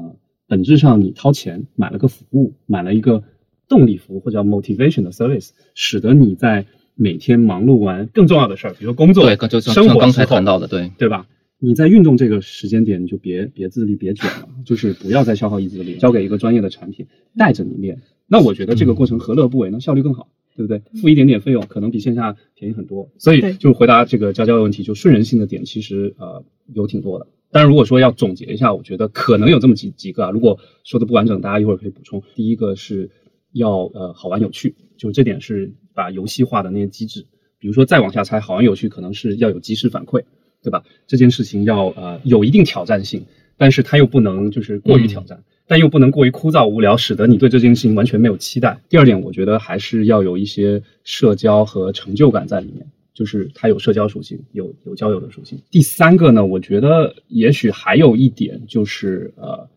[0.46, 3.24] 本质上你掏钱买了个服务，买了一个
[3.66, 11.26] 动力服务或者叫 motivation 的 service，使得你在每天忙碌完更重要的事儿，比如说工作、对，就像生活刚才谈到的，对，对吧？
[11.58, 17.06] 你在运动这个时间点，你就别别自律，别卷了，就是不要再消耗意志力，交给一个专业的产品
[17.38, 18.02] 带着你练。
[18.26, 19.80] 那我觉得这个过程何乐不为呢？
[19.80, 20.80] 效率更好，对不对？
[21.00, 23.10] 付一点点费用，可能比线下便宜很多。
[23.18, 27.26] 所以对就回答这个娇娇的问题，就顺人性的点其实呃有挺多的。
[27.52, 30.30] 但是，如果说要总结一下，我觉得可能有这么几几个啊。
[30.30, 32.22] 如果说的不完整，大家一会儿可以补充。
[32.34, 33.10] 第一个是
[33.52, 37.24] 要呃好玩有趣，就这点是把游戏化的那些机制，
[37.58, 40.24] 比如说再往下猜，好玩有趣可能是要有及时反馈，
[40.62, 40.84] 对吧？
[41.06, 43.24] 这件事情要呃有一定挑战性，
[43.56, 48.80] 但是它又不能就是过于挑战，但又不能过于枯燥无聊，使得你对这件事情完全没有期待。
[48.88, 52.86] 第二点，我觉得还是要有一些社交和成就感在里面。
[53.14, 55.58] 就是它有社交属性，有有交友的属性。
[55.70, 59.70] 第三个呢，我觉得也许还有一点就是呃，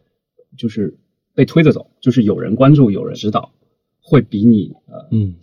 [0.57, 0.93] 就是
[1.33, 3.53] 被推着走，就是有人关注，有人指导，
[4.01, 5.35] 会比你呃，嗯，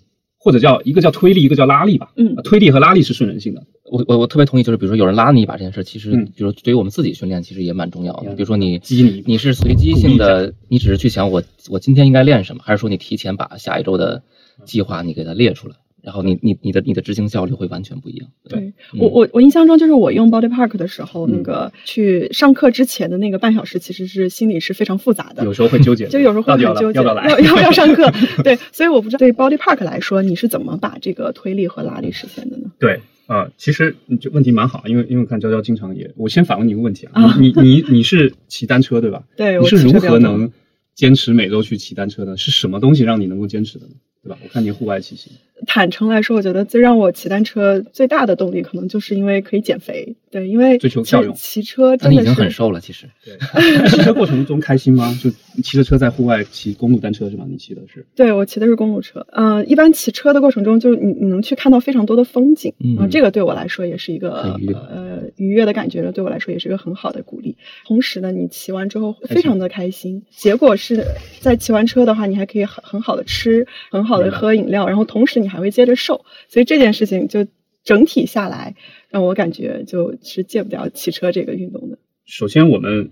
[0.47, 2.13] 或者叫一个叫推力，一个叫拉力吧。
[2.15, 3.65] 嗯呃推力和拉力是顺人性的。
[3.83, 8.31] 我我我特别同意，就是比如说有人拉你一把这件事，其实嗯比如对于我们自己训练，其实也蛮重要的。
[8.31, 14.23] 嗯比如说你你你是随机性的，你只是去想我我今天应该练什么，还是说你提前把下一周的
[14.65, 15.75] 计划你给它列出来，
[16.07, 18.29] 然后你你你的你的执行效率会完全不一样。
[18.49, 25.45] 对嗯我我我印象中就是我用 Body Park 的时候，嗯那个去上课之前的那个半小时，其实是心里是非常复杂的。
[25.45, 28.09] 有时候会纠结， 就有时候会纠结，要不要来，要不要上课？
[28.45, 32.71] 对，所以我不知道对 Body Park 来说，你是怎么把这个推力和拉力实现的呢？
[32.79, 39.25] 对，呃，其实你这问题蛮好，因为因为我看娇娇经常也，我先反问你一个问题啊，啊你你你你是骑单车对吧？
[39.37, 40.53] 对你是如何能
[40.95, 42.37] 坚持每周去骑单车的？
[42.37, 43.93] 是什么东西让你能够坚持的呢？
[44.23, 44.39] 对吧？
[44.43, 45.33] 我看你户外骑行，
[45.67, 50.17] 坦诚来说，我觉得最让我骑单车最大的动力，可能就是因为可以减肥。
[50.31, 53.07] 对，因为追求效用骑车真的已经很瘦了，其实。
[53.25, 55.17] 对，骑车过程中开心吗？
[55.23, 55.31] 就
[55.63, 57.45] 骑着车在户外骑公路单车是吧？
[57.49, 67.57] 你骑的是，对我骑的是公路车，嗯、一般骑车的过程中，就是你你能去看到非常多的风景，嗯啊这个对我来说也是一个愉悦呃愉悦的感觉，对我来说也是一个很好的鼓励。
[67.87, 71.03] 同时呢，你骑完之后非常的开心，结果是
[71.41, 77.47] 在骑完车的话，你还可以很很好的吃，很好的喝饮料，然后同时你还会接着瘦，所以这件事情就
[77.85, 78.77] 整体下来
[79.09, 81.99] 让我感觉就是戒不掉骑车这个运动的。
[82.25, 83.11] 首先我们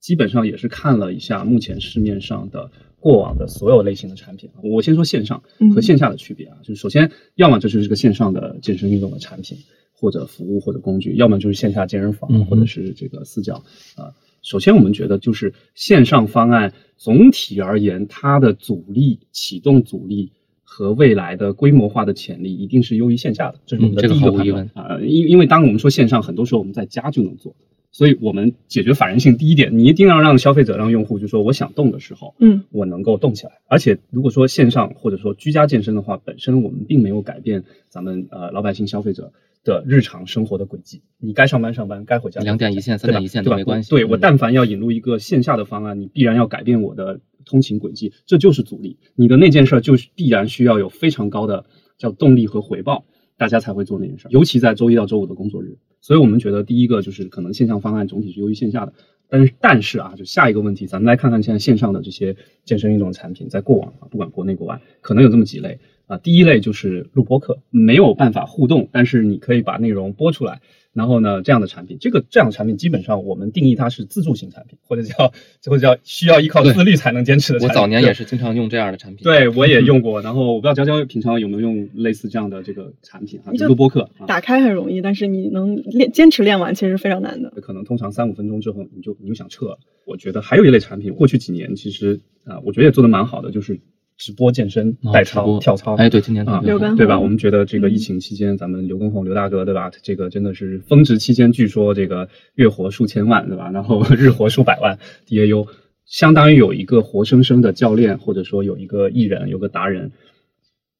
[0.00, 4.50] 基本上也是看了一下目前市面上的过往的所有类型的产品。
[4.62, 5.42] 我先说线上
[5.74, 9.58] 和线下的区别啊，就是首先，要么这就是这个线上的健身运动的产品
[9.92, 13.64] 或者服务或者工具，要么就是线下健身房或者是这个私教
[13.96, 14.12] 啊。
[14.42, 20.32] 首先，我们觉得就是线上方案总体而言，它的阻力启动阻力
[20.76, 24.98] 和未来的规模化的潜力一定是优于线下的，这是我们的第一个判断啊。
[25.00, 27.54] 因因为当我们说线上，很多时候我们在家就能做。
[27.92, 33.52] 所以我们解决反人性，第一点，你一定要让消费者、让用户，就说我想动的时候，嗯，我能够动起来。
[33.68, 39.32] 而且如果说线上或者说居家健身的话，本身我们并没有改变咱们呃老百姓消费者
[39.62, 41.02] 的日常生活的轨迹。
[41.20, 43.90] 你该上班上班，该回家两点一线、三点一线都没关系。
[43.90, 48.98] 对我，但凡要引入一个线下的方案，你必然要改变我的通勤轨迹，这就是阻力。
[49.14, 51.66] 你的那件事儿就必然需要有非常高的
[51.98, 53.04] 叫动力和回报。
[53.36, 55.76] 大家才会做那件事儿，尤其在周一到周五的工作日。
[56.00, 58.92] 所以我们觉得，第一个就是可能线上方案总体是优于线下的。
[59.28, 65.80] 但是，但是啊，就下一个问题，咱们来看看现在线上的这些健身运动产品，在过往啊，不管国内国外，可能有这么几类
[66.14, 66.20] 啊。
[66.22, 70.60] 第一类就是录播课，没有办法互动，但是你可以把内容播出来。
[70.92, 75.32] 然后呢，这样的产品，这个这样的产品基本上我们定义它是自助型产品，或者叫
[75.66, 77.66] 或者叫需要依靠自律才能坚持的。
[77.66, 79.24] 我早年也是经常用这样的产品。
[79.24, 80.22] 对，我也用过。
[80.22, 83.50] 然后我不知道娇娇平常有没有用类似这样的这个产品啊？
[83.66, 87.50] 录播课打开很容易，但是你能练坚持练完其实非常难的。
[87.60, 89.76] 可能通常三五分钟之后你就你就想撤。
[90.06, 93.80] 我觉得还有一类产品，过去几年其实啊，我觉得也做的蛮好的，就是。
[94.16, 96.60] 直播健身、代操、跳操，哎，对，今年啊，
[96.96, 97.18] 对吧？
[97.18, 99.90] 我们觉得这个疫情期间，咱们刘畊宏刘大哥，对吧？
[100.02, 103.70] 这个真的是峰值期间，据说这个月活数千万，对吧？
[103.72, 105.66] 然后 日活数百万 DAU，
[106.06, 110.12] 相当于有一个活生生的教练，或者说有一个艺人、有个达人，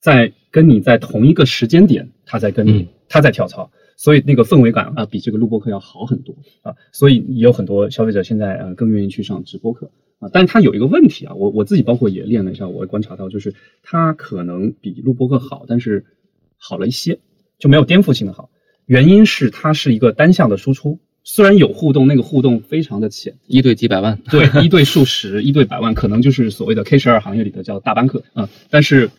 [0.01, 6.75] 在跟你在同一个时间点，他在跟你，他在跳操，所以那个氛围感啊，比这个录播课要好很多啊。
[6.93, 10.29] 所以也有很多消费者现在呃更愿意去上直播课啊。
[10.33, 16.05] 但是它有一个问题啊，我我自己包括也练了一下，我观察到就是它可能比录播课好，但是
[16.57, 17.21] 好了一些，
[17.59, 18.51] 就没有颠覆性的好。
[18.87, 28.51] 原因是它是一个单向的输出，虽然有互动，那个互动非常的浅，一对几百万，对， 一对数十，一对百万，可能就是所谓的 K 十二行业里的叫大班课啊。
[28.69, 29.11] 但是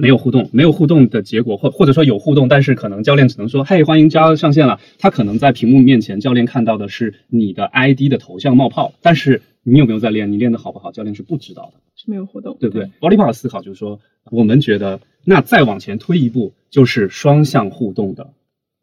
[0.00, 4.80] 没有互动，没有互动的结果，或或者说有互动，但是可能教练只能说，嘿，欢迎加上线了。
[4.98, 9.42] 他可能在屏幕面前，教练看到的是你的 ID 的头像冒泡，但是。
[9.62, 10.32] 你有没有在练？
[10.32, 10.90] 你练的好不好？
[10.90, 18.32] 教练是不知道的，是没有互动，对不对？Body Park 思考就是说，我们觉得那再往前推一步，就是双向互动的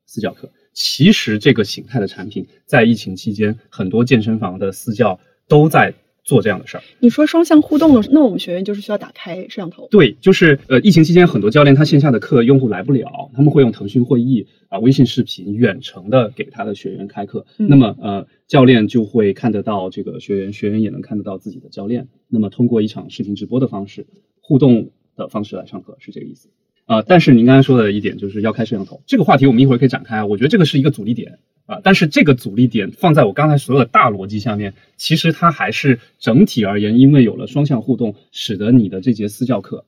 [0.05, 0.51] 私教课。
[0.73, 5.95] 其实这个形态的产品，在疫情期间，很多健身房的私教都在。
[6.27, 9.87] 做这样的事儿，你说双向互动的，那我们学员就是需要打开摄像头。
[9.89, 17.45] 对，就是呃，疫情期间很多教练他线下的课用户来不了，他们会用腾讯会议啊、微信视频远程的给他的学员开课。
[17.55, 22.09] 那么呃，教练就会看得到这个学员，学员也能看得到自己的教练。
[22.27, 24.05] 那么通过一场视频直播的方式，
[24.41, 26.49] 互动的方式来上课，是这个意思。
[26.87, 30.25] 啊，但是您刚才说的一点就是要开摄像头，这个话题我们一会儿可以展开啊。
[30.25, 39.83] 我觉得这个是一个阻力点啊，但是这个阻力点放在我刚才所有的大逻辑下面，其实它还是整体而言，因为有了双向互动，使得你的这节私教课，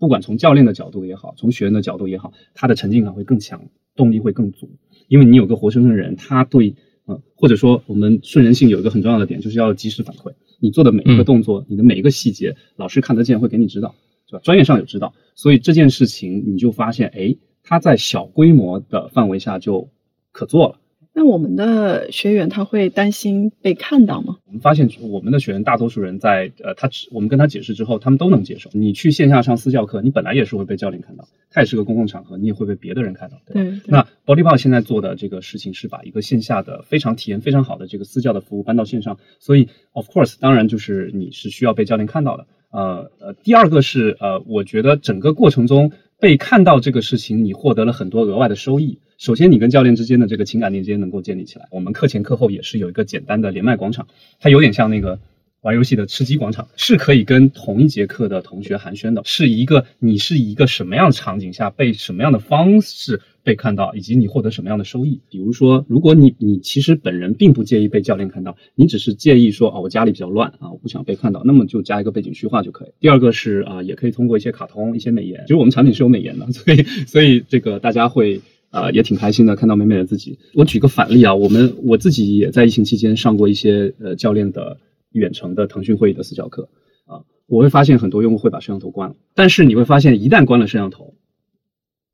[0.00, 3.62] 不管从教练的角度也好，从学员的角度也好，它的沉浸感会更强，
[3.94, 4.68] 动力会更足，
[5.06, 6.74] 因为你有个活生生的人，他对，
[7.06, 13.94] 嗯，或者说我们顺人性有一个很重要的点，就是要及时反馈，你做的每一个动作，你的每一个细节，老师看得见，会给你指导。
[14.38, 19.90] 专业上有指导，所以这件事情你就发现，哎，它在小规模的范围下就
[20.32, 20.79] 可做了。
[21.12, 24.36] 那我们的学员他会担心被看到吗？
[24.46, 28.70] 我们发现我们的学员大多数人在呃，他我们跟他解释之后，他们都能接受。
[28.72, 33.42] 你去线下上私教课，你本来也是会被教练看到，他也是个公共场合，你也会被别的人看到。
[33.52, 33.80] 对。
[33.86, 42.46] 那 Body Park 现在做的这个事情是把一个线下的非常体验非常好的这个私教的服务搬到线上，所以 Of course，当然就是你是需要被教练看到的。
[42.70, 49.00] 呃呃，第二个是呃，我觉得整个过程中被看到这个事情，你获得了很多额外的收益。
[49.20, 51.68] 首先，你跟教练之间的这个情感链接能够建立起来。
[51.70, 55.20] 我们课前课后也是有一个简单的连麦广场，它有点像那个
[55.60, 63.20] 玩游戏的吃鸡广场，是可以跟同一节课的同学寒暄的，是一个你是一个什么样的场景下被什么样的方式。
[63.42, 65.20] 被看到，以及你获得什么样的收益？
[65.30, 72.88] 比如说，如果你你其实本人并不介意被教练看到，你只是介意说啊，我家里比较乱啊，我不想被看到，那么就加一个背景虚化就可以。
[73.00, 80.38] 第二个是啊，也可以通过一些卡通、一些美颜，其实我们产品是有美颜的，所以所以这个大家会啊也挺开心的，看到美美的自己。
[80.54, 84.78] 我举个反例啊，我们我自己也在疫情期间上过一些呃教练的
[85.12, 86.68] 远程的腾讯会议的私教课
[87.06, 91.14] 啊，我会发现很多用户会把摄像头关了，但是你会发现一旦关了摄像头，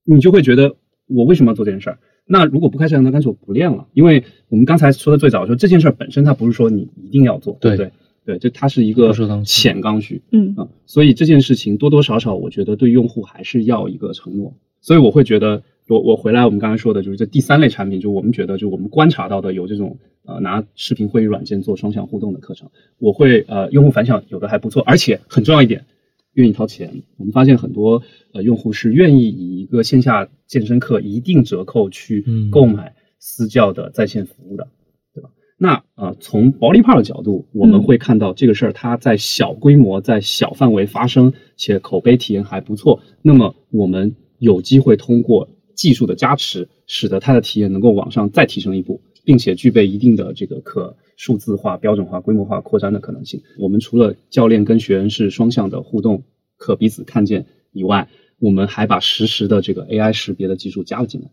[0.04, 0.76] 你就会觉得。
[1.09, 2.00] 我为什么要做这件事儿？
[2.26, 7.92] 那如果不开摄像头，干脆我不练了，因为我们刚才说的最早说这件事儿本身它不是说你一定要做，对不对？
[8.24, 9.12] 对，就它是一个
[9.44, 14.52] 浅刚需，嗯啊，所以这件事情多多少少，我觉得对用户还是要一个承诺。
[14.80, 25.84] 所以我会觉得，我我回来我们刚才说的就是这第三类产品，就我们觉得就我们观察到的有这种呃拿视频会议软件做双向互动的课程，我会呃用户反响有的还不错，而且很重要一点，
[26.32, 27.03] 愿意掏钱。
[27.16, 34.68] 我们发现很多呃用户是愿意以一个线下健身课一定折扣去嗯购买私教的在线服务的。
[35.14, 35.30] 对吧？
[35.57, 43.01] 那呃，从 Body Part 的角度，我们嗯会看到这个事儿它在小规模、在小范围发生，且口碑体验还不错。
[43.22, 53.42] 那么我们有机会通过技术的加持，使得它的体验能够往上再提升一步，并且具备一定的这个可数字化、标准化、规模化扩张的可能性。
[53.58, 56.24] 我们除了教练跟学员是双向的互动，
[56.56, 58.08] 可彼此看见以外，
[58.40, 61.28] 我们还把实时的这个 AI 识别的技术加了进来。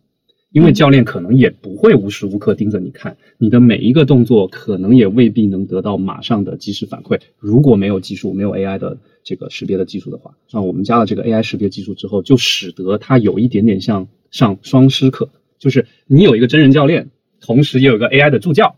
[0.52, 7.20] 因为教练可能也不会无时无刻盯着你看，你的每一个动作可能也未必能得到马上的及时反馈。
[7.40, 15.30] 如果没有技术，没有 AI 的这个识别的技术的话，像我们加了这个 AI 识别技术之后，就使得它有一点点像上双师课，
[15.60, 18.76] 就是你有一个真人教练，同时也有一个 AI 的助教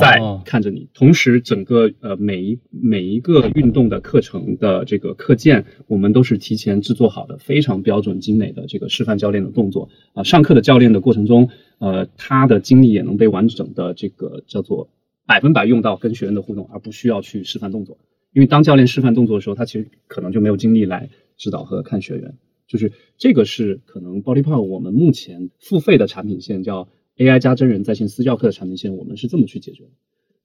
[0.00, 11.50] 在哦看着你，同时整个呃每一每一个运动的课程的这个课件，我们都是提前制作好的，非常标准精美的这个示范教练的动作啊、上课的教练的过程中，
[11.80, 14.88] 呃，他的精力也能被完整的这个叫做
[15.26, 17.98] 百分百用到跟学员的互动，而不需要去示范动作。
[18.32, 22.34] 因为当教练示范动作的时候，他其实可能就没有精力来指导和看学员。
[22.66, 29.90] 就是这个是可能 Body Power 我们目前付费的产品线叫 AI 加真人在线私教课的产品线，我们是这么去解决的。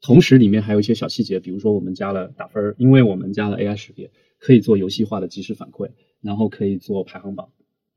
[0.02, 5.90] 同时里面还有一些小细节，比如说我们加了打分儿，因为我们加了 AI 识别，可以做游戏化的即时反馈，
[6.22, 7.50] 然后可以做排行榜，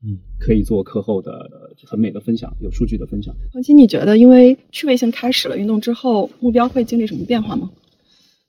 [0.03, 3.33] 嗯，可以做课后的呃很美的分享，有数据的分享。
[3.53, 7.71] 黄鑫，你觉得因为趣味性开始了运动之后，目标会经历什么变化吗？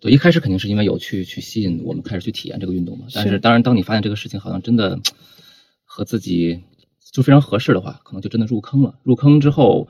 [0.01, 3.07] 对，一开始肯定是因为有趣去吸引我们开始去体验这个运动嘛。
[3.15, 4.99] 但是是当然，当你发现这个事情好像真的
[5.97, 6.61] 和自己
[7.13, 8.97] 就非常合适的话，可能就真的入坑了。
[9.05, 9.87] 入坑之后，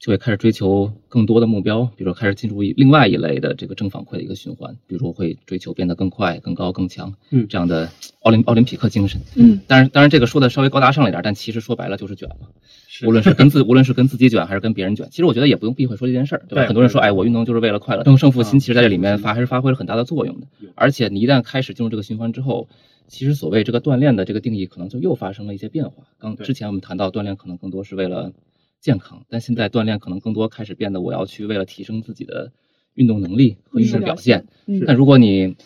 [0.00, 7.88] 就会开始追求更多的目标，比如说开始进入另外一类的这个正反馈的一个循环，比如说会追求变得更快、更高、更强，嗯这样的
[8.22, 9.20] 奥林奥林匹克精神。
[9.36, 12.48] 嗯，当然，当然这个说的稍微高大上了一点，但其实说白了就是卷嘛。
[12.88, 16.62] 是无论是跟自无论是跟自己卷还是跟别人卷，其实我觉得也不用避讳说这件事儿，对吧？
[16.62, 20.48] 对很多人说，对哎，我运动就是为了快乐，争胜负心，啊其实在这里面发还是发挥了很大的作用的。
[20.74, 22.68] 而且你一旦开始进入这个循环之后，
[23.08, 26.04] 其实所谓这个锻炼的这个定义，可能就又发生了一些变化。
[26.18, 28.32] 刚对之前我们谈到锻炼可能更多是为了
[28.80, 32.52] 健康，但现在锻炼可能更多开始变得我要去为了提升自己的
[32.94, 34.46] 运动能力和运动表现。
[34.66, 35.56] 嗯但如果你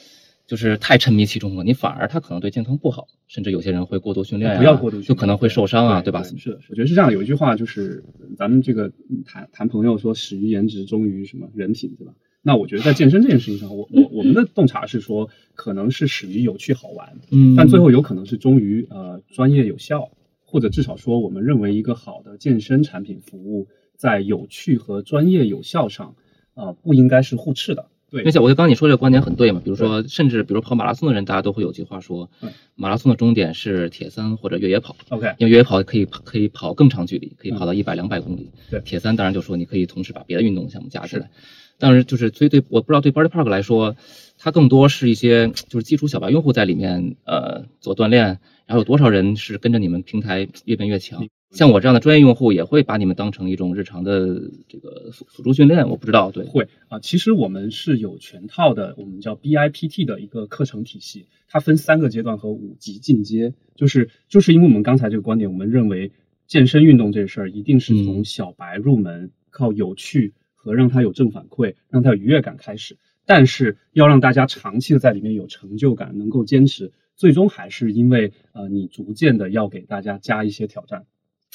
[0.46, 6.22] 就是太沉迷其中了，你反而它可能对健康不好，甚至有些人会过度训练、啊，不要过度训练就可能会受伤啊，对吧？
[6.22, 7.12] 是的，我觉得是这样。
[7.12, 8.02] 有一句话就是，
[8.38, 12.14] 咱们这个嗯谈谈朋友说，始于颜值，忠于什么人品，对吧？
[12.42, 17.54] 那我觉得在健身这件事情上，我我我们的洞察是说，可能是始于有趣好玩，嗯。
[17.56, 20.10] 但最后有可能是终于呃专业有效，
[20.40, 23.66] 或者至少说，我们认为一个好的健身产品服务
[23.96, 26.14] 在有趣和专业有效上，
[26.54, 27.86] 呃，不应该是互斥的。
[28.08, 28.22] 对。
[28.22, 38.52] 而且我觉得刚刚你说这个观点很对嘛，比如说，甚至比如跑马拉松的人，大家都会有句话说嗯，马拉松的终点是铁三或者越野跑，，OK，因为越野跑可以可以跑更长距离，可以跑到一百两百公里。
[38.54, 38.80] 嗯对。
[38.80, 41.30] 铁三当然就说你可以同时把别的运动项目加起来。
[41.78, 43.96] 但是就是所以对我不知道对 Body Park 来说，
[44.36, 51.26] 它更多是一些就是基础小白用户在里面呃做锻炼，然后有多少人是跟着你们平台越变越强。
[51.50, 66.12] 像我这样的专业用户也会把你们当成一种日常的这个辅辅助训练，我不知道，对，会啊，其实我们是有全套的，我们叫 BIPT 的一个课程体系，它分三个阶段和五级进阶，就是就是因为我们刚才这个观点，我们认为
[66.46, 70.34] 健身运动这事儿一定是从嗯小白入门，靠有趣
[70.68, 81.06] 和让他有正反馈，让他有愉悦感开始，但是要让大家长期的在里面有成就感，能够坚持，最终还是因为呃你逐渐的要给大家加一些挑战。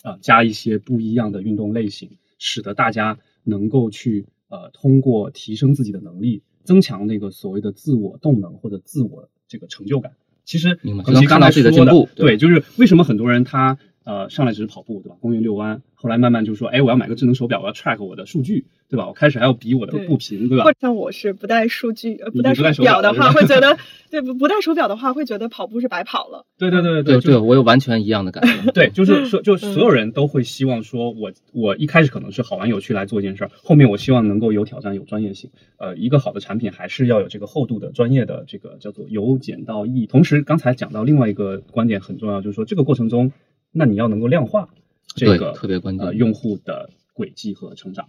[0.01, 10.11] 啊、加一些不一样的运动类型，使得大家能够去呃通过提升自己的能力，增强那个所谓的自我动能或者自我这个成就感。
[10.43, 15.15] 其实明白刚才就能看到自己的进步对对，就是为什么很多人他呃上来只是跑步，对吧？
[15.21, 19.07] 公园遛弯，后来慢慢就说，哎，我要买个智能手表，我要 track 我的数据，对吧？
[19.07, 20.71] 我开始还要比我的步频，对吧或？
[20.71, 23.77] 者像我是不带数据、呃不带手表表的话，会觉得
[24.09, 26.45] 对不不带手表的话，会觉得跑步是白跑了。
[26.57, 28.71] 对对对对就是我有完全一样的感觉。
[28.71, 35.49] 对，就是嗯 说，就所有人都会希望说我，我一开始可能是好玩有趣来做一件事儿，后面我希望能够有挑战、有专业性。
[35.77, 40.05] 呃，一个好的产品还是要有这个厚度的专业的这个叫做由简到易。
[40.07, 43.31] 同时，刚才讲到另外一个观点很重要，就是说这个过程中，
[43.73, 44.69] 那你要能够量化
[45.07, 46.07] 这个特别关键。
[46.07, 48.07] 呃用户的轨迹和成长，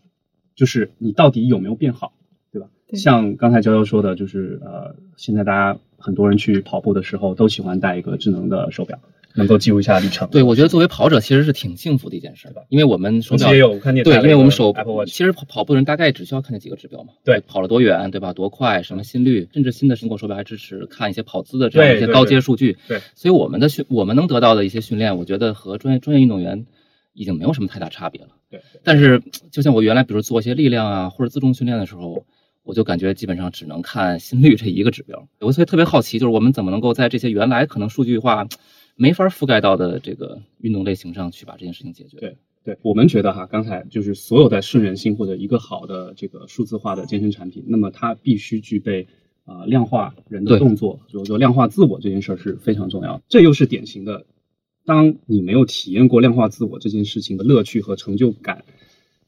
[0.54, 2.12] 就是你到底有没有变好，
[2.52, 2.68] 对吧？
[2.86, 2.98] 对。
[2.98, 9.00] 像刚才娇娇说的，就是呃，现在大家很多人去跑步的时候都喜欢带一个智能的手表，
[9.34, 10.28] 能够记录一下里程。
[10.30, 14.74] 对，我觉得作为跑者其实是挺幸福的一件事儿的，因为我们手表也有，我看你对，因为我们手
[15.06, 18.32] 其实跑跑步的人大概只需要看这几个指标嘛，对跑了多远，对吧？
[18.32, 22.78] 多快，什么心率，甚至新的苹果手表还支持看一些跑姿的这样一些高阶数据。
[22.86, 26.66] 对所以我们的训，我们能得到的一些训练，我觉得和专业专业运动员
[27.12, 28.28] 已经没有什么太大差别了。
[28.50, 29.20] 对对但是
[29.50, 32.24] 就像我原来比如做一些力量啊或者自重训练的时候，
[32.62, 35.26] 我就感觉基本上只能看心率这一个指标。
[35.40, 38.46] 我所以特别好奇，就是我们怎么能够在这些原来可能数据化
[38.96, 42.18] 没法覆盖到的这个运动类型上去把这件事情解决。
[42.18, 49.06] 对对，我们觉得哈，刚才就是所有的顺人性或者一个好的这个数字化的健身产品，那么它必须具备
[49.44, 53.22] 啊、呃量化人的动作，就是说量化自我这件事儿是非常重要的。
[53.28, 54.24] 这又是典型的，
[54.86, 58.64] 当你没有体验过量化自我这件事情的乐趣和成就感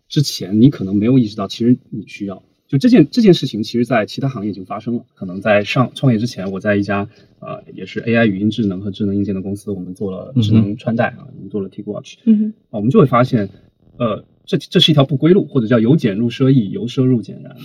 [0.09, 2.43] 之前，你可能没有意识到，其实你需要。
[2.69, 5.05] 就这件这件事情，其实在其他行业已经发生了。
[5.15, 7.09] 可能在上创业之前，我在一家
[7.39, 12.17] 呃也是 AI 语音智能和智能硬件的公司，我们做了智能穿戴啊，我们做了 TicWatch。
[12.25, 13.49] 嗯啊，我们就会发现，
[13.99, 17.57] 呃，这这是一条不归路，或者叫由俭入奢易，由奢入俭难。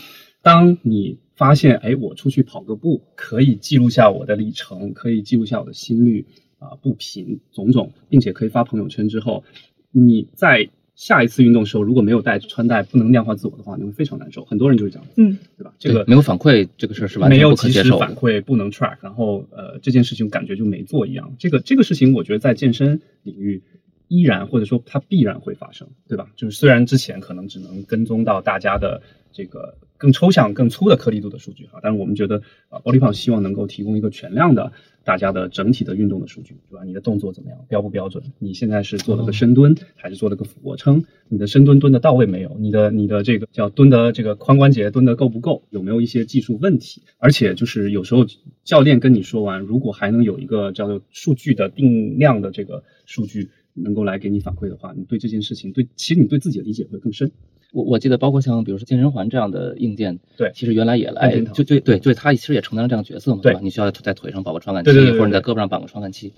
[0.44, 6.26] 当你发现，哎，我出去跑个步，可以记录下我的里程，可以记录下我的心率
[6.60, 9.44] 啊、步频种种，并且可以发朋友圈之后，
[9.92, 10.70] 你在
[11.02, 14.46] 下一次运动的时候，如果没有带穿戴，不能量化自我的话，你会非常难受。
[14.46, 15.74] 很多人就是这样子，嗯对吧？
[15.80, 17.90] 这个没有反馈这个事儿是完没全没有及时。
[17.98, 21.34] 反馈，不能 track，然后呃这件事情感觉就没做一样。
[21.40, 23.64] 这个这个事情，我觉得在健身领域
[24.12, 26.30] 依然或者说它必然会发生，对吧？
[26.36, 29.02] 就是虽然之前可能只能跟踪到大家的
[29.32, 34.74] 这个更抽象、更粗的颗粒度的数据哈，但是我们觉得呃 Pump 希望能够提供一个全量的
[35.06, 36.84] 大家的整体的运动的数据，对吧？
[36.84, 38.22] 你的动作怎么样，标不标准？
[38.38, 41.06] 你现在是做了个深蹲，还是做了个俯卧撑？
[41.30, 42.58] 你的深蹲蹲的到位没有？
[42.60, 45.64] 你的你的这个叫蹲的这个髋关节蹲的够不够？
[45.70, 47.04] 有没有一些技术问题？
[47.18, 48.26] 而且就是有时候
[48.66, 57.32] 教练跟你说完，如果还能有一个叫做数据的定量的这个数据能够来给你反馈的话，你对这件事情对其实你对自己的理解会更深。
[57.74, 63.60] 我我记得包括像比如说健身环这样的硬件，对其实原来也来就就对对，它其实也承担了这样的角色嘛，对吧？
[63.64, 66.34] 你需要在腿上绑个传感器，或者你在胳膊上绑个传感器。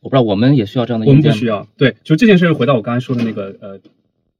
[0.00, 1.68] 我不知道我们也需要这样的硬件我，们不需要。
[1.76, 3.78] 对，就这件事回到我刚才说的那个呃，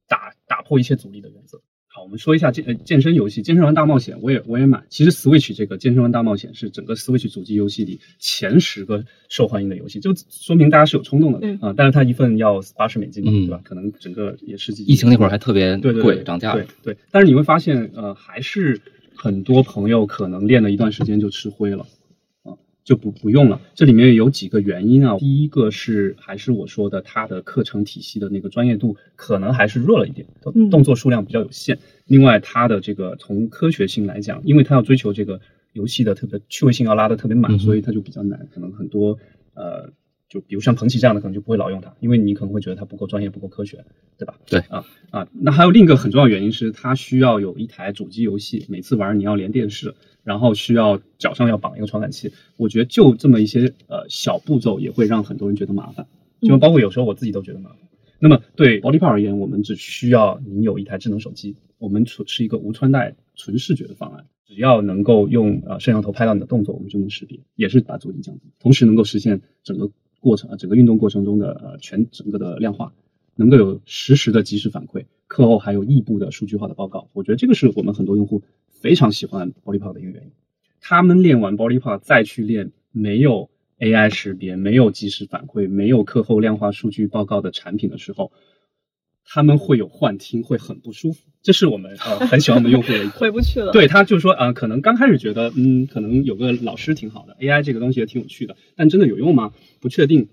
[0.07, 1.59] 打打破一切阻力的原则。
[1.99, 4.81] 好，我们说一下健呃健身游戏《健身环大冒险》，我也我也买。
[4.87, 11.73] 其实 Switch 这个《健身环大冒险》是整个 Switch 主机游戏里前十个受欢迎的游戏，就说明大家是有冲动的嗯啊。
[11.75, 13.59] 但是它一份要八十美金嘛，嗯对吧？
[13.65, 14.85] 可能整个也是几。
[14.85, 16.93] 疫情那会儿还特别对对对贵，涨价了对。
[16.93, 18.79] 对，但是你会发现，呃，还是
[19.13, 21.87] 很多朋友可能练了一段时间就吃灰了，啊，
[22.89, 23.61] 就不不用了。
[23.75, 25.15] 这里面有几个原因啊。
[25.19, 30.25] 第一个是还是我说的，它的课程体系的那个专业度可能还是弱了一点，
[30.55, 31.77] 嗯动作数量比较有限。
[32.07, 35.39] 另外，它的这个从科学性来讲，因为它要追求这个
[35.73, 38.47] 游戏的特别趣味性要拉的特别满，嗯所以它就比较难。
[38.51, 39.19] 可能很多
[39.53, 39.91] 呃，
[40.29, 43.83] 就比如像彭奇这样的，可能就不会老用它，因为你可能会觉得它不够专业、不够科学，
[44.17, 44.39] 对吧？
[44.45, 52.31] 对啊啊，那还有另一个很重要的原因是，它需要有一台主机游戏，每次玩你要连电视，然后需要脚上要绑一个传感器。
[52.57, 56.05] 我觉得就这么一些呃小步骤，也会让很多人觉得麻烦，
[56.41, 57.79] 就包括有时候我自己都觉得麻烦。
[58.19, 69.89] 那么对 Body Part 而言，我们只需要你有一台智能手机，我们纯是一个无穿戴纯视觉的方案，只要能够用呃摄像头拍到你的动作，我们就能识别，也是把阻力降低，同时能够实现整个
[70.19, 72.93] 过程啊整个运动过程中的呃全整个的量化，
[73.35, 77.09] 能够有实时的及时反馈，课后还有异步的数据化的报告。
[77.13, 80.31] 我觉得这个是我们很多用户非常喜欢 Body Part 的一个原因。
[80.81, 83.49] 他们练完 Body Part 再去练没有
[83.79, 88.31] AI 识别、没有及时反馈、没有课后量化数据报告的产品的时候，
[89.31, 91.19] 他们会有幻听，会很不舒服。
[91.43, 93.71] 这是我们呃 很喜欢我们用户的一个回不去了。
[93.71, 99.53] 对他就是说，呃，可能刚开始觉得，嗯，可能有个老师挺好的，AI 这个东西也挺有趣的，但真的有用吗？
[99.79, 100.29] 不确定。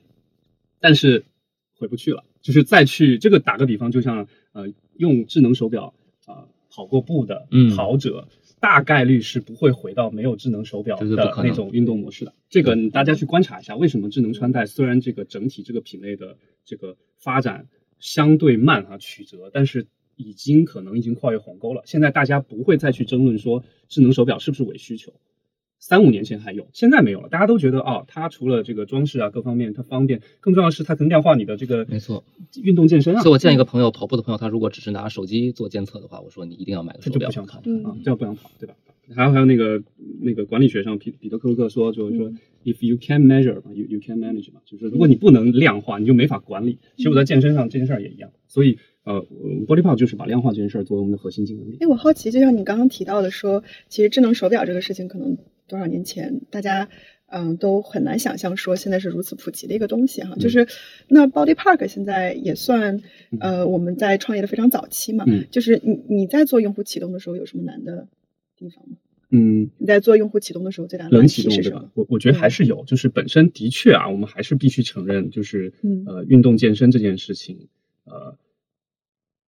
[0.80, 1.24] 但是
[1.78, 5.94] 回不去了，就是再去这个打个比方，就像呃用智能手表
[6.24, 8.28] 啊、呃跑过步的嗯跑者，
[8.60, 11.06] 大概率是不会回到没有智能手表的
[11.42, 12.34] 那种运动模式的。
[12.50, 17.66] 这个大家去观察一下，为什么智能穿戴虽然这个整体这个品类的这个发展
[17.98, 19.86] 相对慢啊曲折，但是
[20.16, 21.82] 已经可能已经跨越鸿沟了。
[21.84, 25.12] 现在大家不会再去争论说智能手表是不是伪需求。
[25.78, 27.28] 三五年前还有，现在没有了。
[27.28, 32.24] 大家都觉得哦，它除了这个装饰啊各方面它方便，更重要的是它能量化你的这个没错
[32.62, 33.22] 运动健身啊。
[33.22, 38.74] 所以我见一个朋友跑步的朋友，他如果只是拿手机做监测的话，我说你一定要买个手表不想跑啊，这样不想跑，对吧？
[39.14, 39.80] 还有还有那个
[40.20, 46.80] 那个管理学上，彼彼得克鲁克说，就是说、嗯 if you can measure 嘛，you you can manage 嘛，就是如果你不能量化，你就没法管理。
[46.96, 49.24] 其实我在健身上这件事儿也一样，所以呃
[49.68, 51.76] ，Body Pop 就是把量化这件事儿作为我们的核心竞争力。
[51.78, 55.38] 哎，我好奇，就像你刚刚提到的说，其实智能手表这个事情，可能
[55.68, 56.88] 多少年前大家
[57.26, 60.34] 嗯都很难想象，说现在是如此普及的一个东西哈。
[60.36, 60.66] 就是
[61.08, 63.00] 那 Body Park 现在也算
[63.40, 68.08] 呃我们在创业的非常早期嘛，嗯就是你你在做用户启动的时候有什么难的
[68.56, 68.96] 地方吗？
[69.30, 71.90] 嗯，你在做用户启动的时候最大的冷难启动对吧题是什么？？
[71.94, 77.66] 我我觉得还是有，就是本身的确啊，我们还是必须承认，就是嗯呃，运动健身这件事情，
[78.04, 78.38] 呃，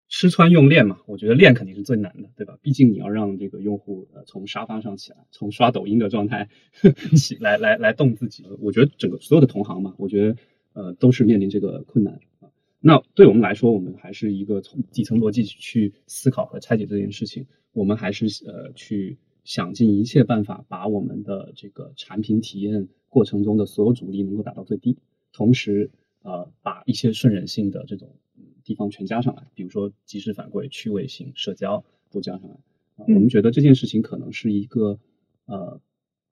[0.09, 2.59] 吃穿用练嘛，我觉得练肯定是最难的，对吧？
[2.63, 6.49] 毕竟你要让这个用户呃从沙发上起来，从刷抖音的状态
[7.17, 8.45] 起来来来动自己。
[8.61, 10.37] 我觉得整个所有的同行嘛，我觉得
[10.75, 12.51] 呃都是面临这个困难啊。
[12.79, 24.99] 那对我们来说，我们还是一个从底层逻辑去思考和拆解这件事情，我们还是呃去想尽一切办法，把我们的这个产品体验过程中的所有阻力能够打到最低，
[25.33, 25.91] 同时
[26.23, 28.15] 呃把一些顺忍性的这种
[28.67, 32.57] 地方全加上来，比如说及时反馈、趣味性、社交都加上来。
[32.97, 34.99] 我们觉得这件事情可能是一个
[35.47, 35.81] 呃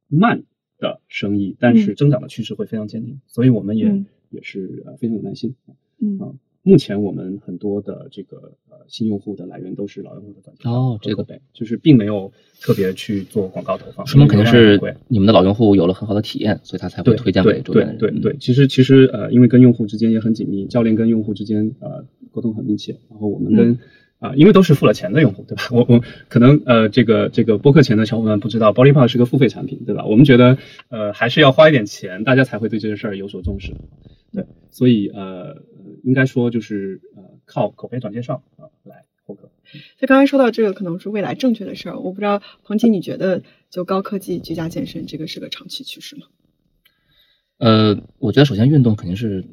[0.09, 0.43] 慢
[0.79, 5.55] 的生意，但是嗯增长的趋势会非常坚定，所以我们也、嗯也是呃非常有耐心。
[5.99, 8.37] 嗯啊目前我们很多的这个
[8.71, 17.99] 呃新用户的来源都是老用户的转介哦这个对，就是并没有特别去做广告投放，说明肯定是你们的老用户有了很好的体验，所以他才会推荐给周边的人。
[17.99, 23.79] 对对对，嗯其实其实呃，因为跟用户之间也很紧密，教练跟用户之间呃沟通很密切，然后我们跟
[24.21, 25.65] 啊、因为都是付了钱的用户，对吧？
[25.71, 26.01] 我我
[26.31, 30.07] 可能呃，这个这个播客前的小伙伴不知道，Body Pop 是个付费产品，对吧？
[30.07, 30.57] 我们觉得
[30.89, 33.75] 呃还是要花一点钱，大家才会对这件事儿有所重视，
[34.33, 35.57] 对，所以呃呃
[36.05, 39.51] 应该说就是呃靠口碑转介绍啊、来获客。
[39.99, 41.99] 就刚才说到这个，可能是未来正确的事儿。
[41.99, 46.27] 我不知道彭奇，你觉得就高科技居家健身这个是个长期趋势吗？
[47.59, 49.45] 呃，我觉得首先运动肯定是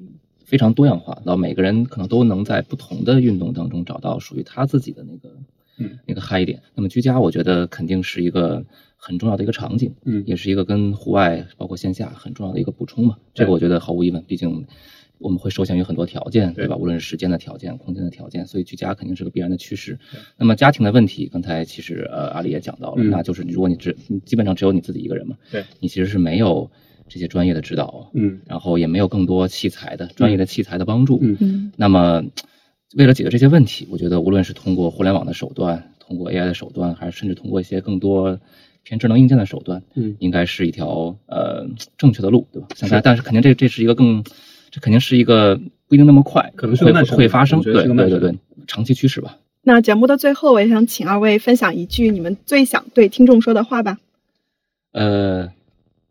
[0.43, 5.35] 非常多样化，然后每个人可能都能在不同的运动当中找到属于他自己的那个
[5.77, 6.61] 嗯那个嗨点。
[6.75, 8.65] 那么居家，我觉得肯定是一个
[8.97, 13.17] 很重要的一个场景，嗯也是一个跟户外包括线下很重要的一个补充嘛。
[13.33, 14.65] 这个我觉得毫无疑问，毕竟
[15.21, 16.75] 我们会受限于很多条件，对对吧？
[16.75, 19.97] 无论是时间的条件、空间的条件，所以居家肯定是个必然的趋势。
[20.37, 23.95] 那么家庭的问题，刚才其实呃阿里也讲到了，嗯那就是如果你只
[24.25, 26.69] 基本上只有你自己一个人嘛，对，你其实是没有
[27.07, 31.19] 这些专业的指导，嗯然后也没有更多器材的专业的器材的帮助。
[31.21, 32.23] 嗯嗯那么，
[32.95, 38.39] 为了解决这些问题，我觉得无论是通过互联网的手段，通过 AI 的手段，还是甚至通过一些更多
[38.83, 41.67] 偏智能硬件的手段，嗯应该是一条呃
[41.97, 42.67] 正确的路，对吧？
[42.75, 44.23] 现在，但是肯定这这是一个更，
[44.71, 45.55] 这肯定是一个
[45.87, 49.37] 不一定那么快，可能是会会发生，对对对对，长期趋势吧。
[49.63, 53.99] 那节目的最后，我也想请二位分享一句你们最想对听众说的话吧。
[54.91, 55.51] 呃，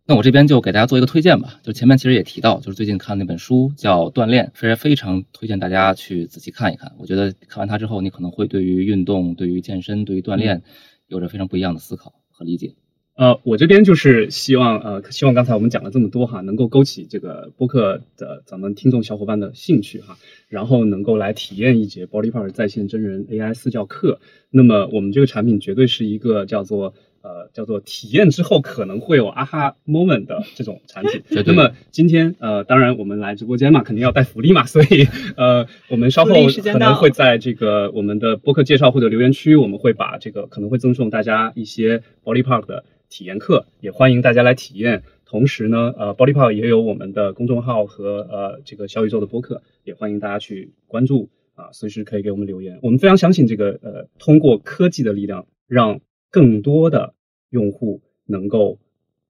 [0.06, 1.58] 那我这边就给大家做一个推荐吧。
[1.62, 6.92] 就前面其实也提到，就是最近看那本书叫《锻炼》，非常非常推荐大家去仔细看一看。
[6.98, 10.62] 我觉得看完它之后，你可能会对于运动、对于健身、对于锻炼
[11.08, 12.74] 有着非常不一样的思考和理解。
[13.20, 20.16] 呃，我这边就是希望呃，希望刚才我们讲了这么多哈，能够勾起这个播客的咱们听众小伙伴的兴趣哈，
[20.48, 24.20] 然后能够来体验一节 Body Part 在线真人 AI 私教课。
[24.48, 31.20] 那么我们这个产品绝对是一个叫做呃叫做体验之后可能会有啊哈 moment 的这种产品。
[31.44, 35.06] 那么今天呃，当然我们来直播间嘛，肯定要带福利嘛，所以
[35.36, 45.02] 呃，我们稍后可能会在这个我们的播客介绍或者留言区，我们会把这个可能会赠送大家一些 Body Park 的体验课，也欢迎大家来体验。
[45.26, 52.78] 同时呢，呃，Body Park 也有我们的公众号和呃这个小宇宙的播客，也欢迎大家去关注啊，随时可以给我们留言。
[52.82, 56.00] 我们非常相信这个呃，通过科技的力量，让
[56.30, 57.14] 更多的
[57.50, 58.78] 用户能够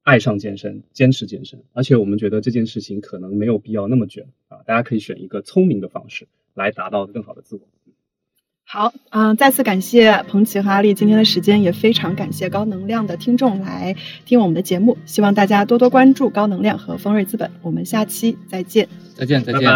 [0.02, 1.62] 爱上健身，坚持健身。
[1.72, 7.62] 而且我们觉得这件事情可能没有必要那么卷啊，大家可以选一个聪明的方式来达到更好的自我。
[8.72, 18.86] 好，嗯、再次感谢彭奇和阿丽今天的时间，也非常感谢高能量的听众来听我们的节目，希望大家多多关注高能量和丰瑞资本，我们下期再见。
[19.16, 19.66] 再见，再见拜拜。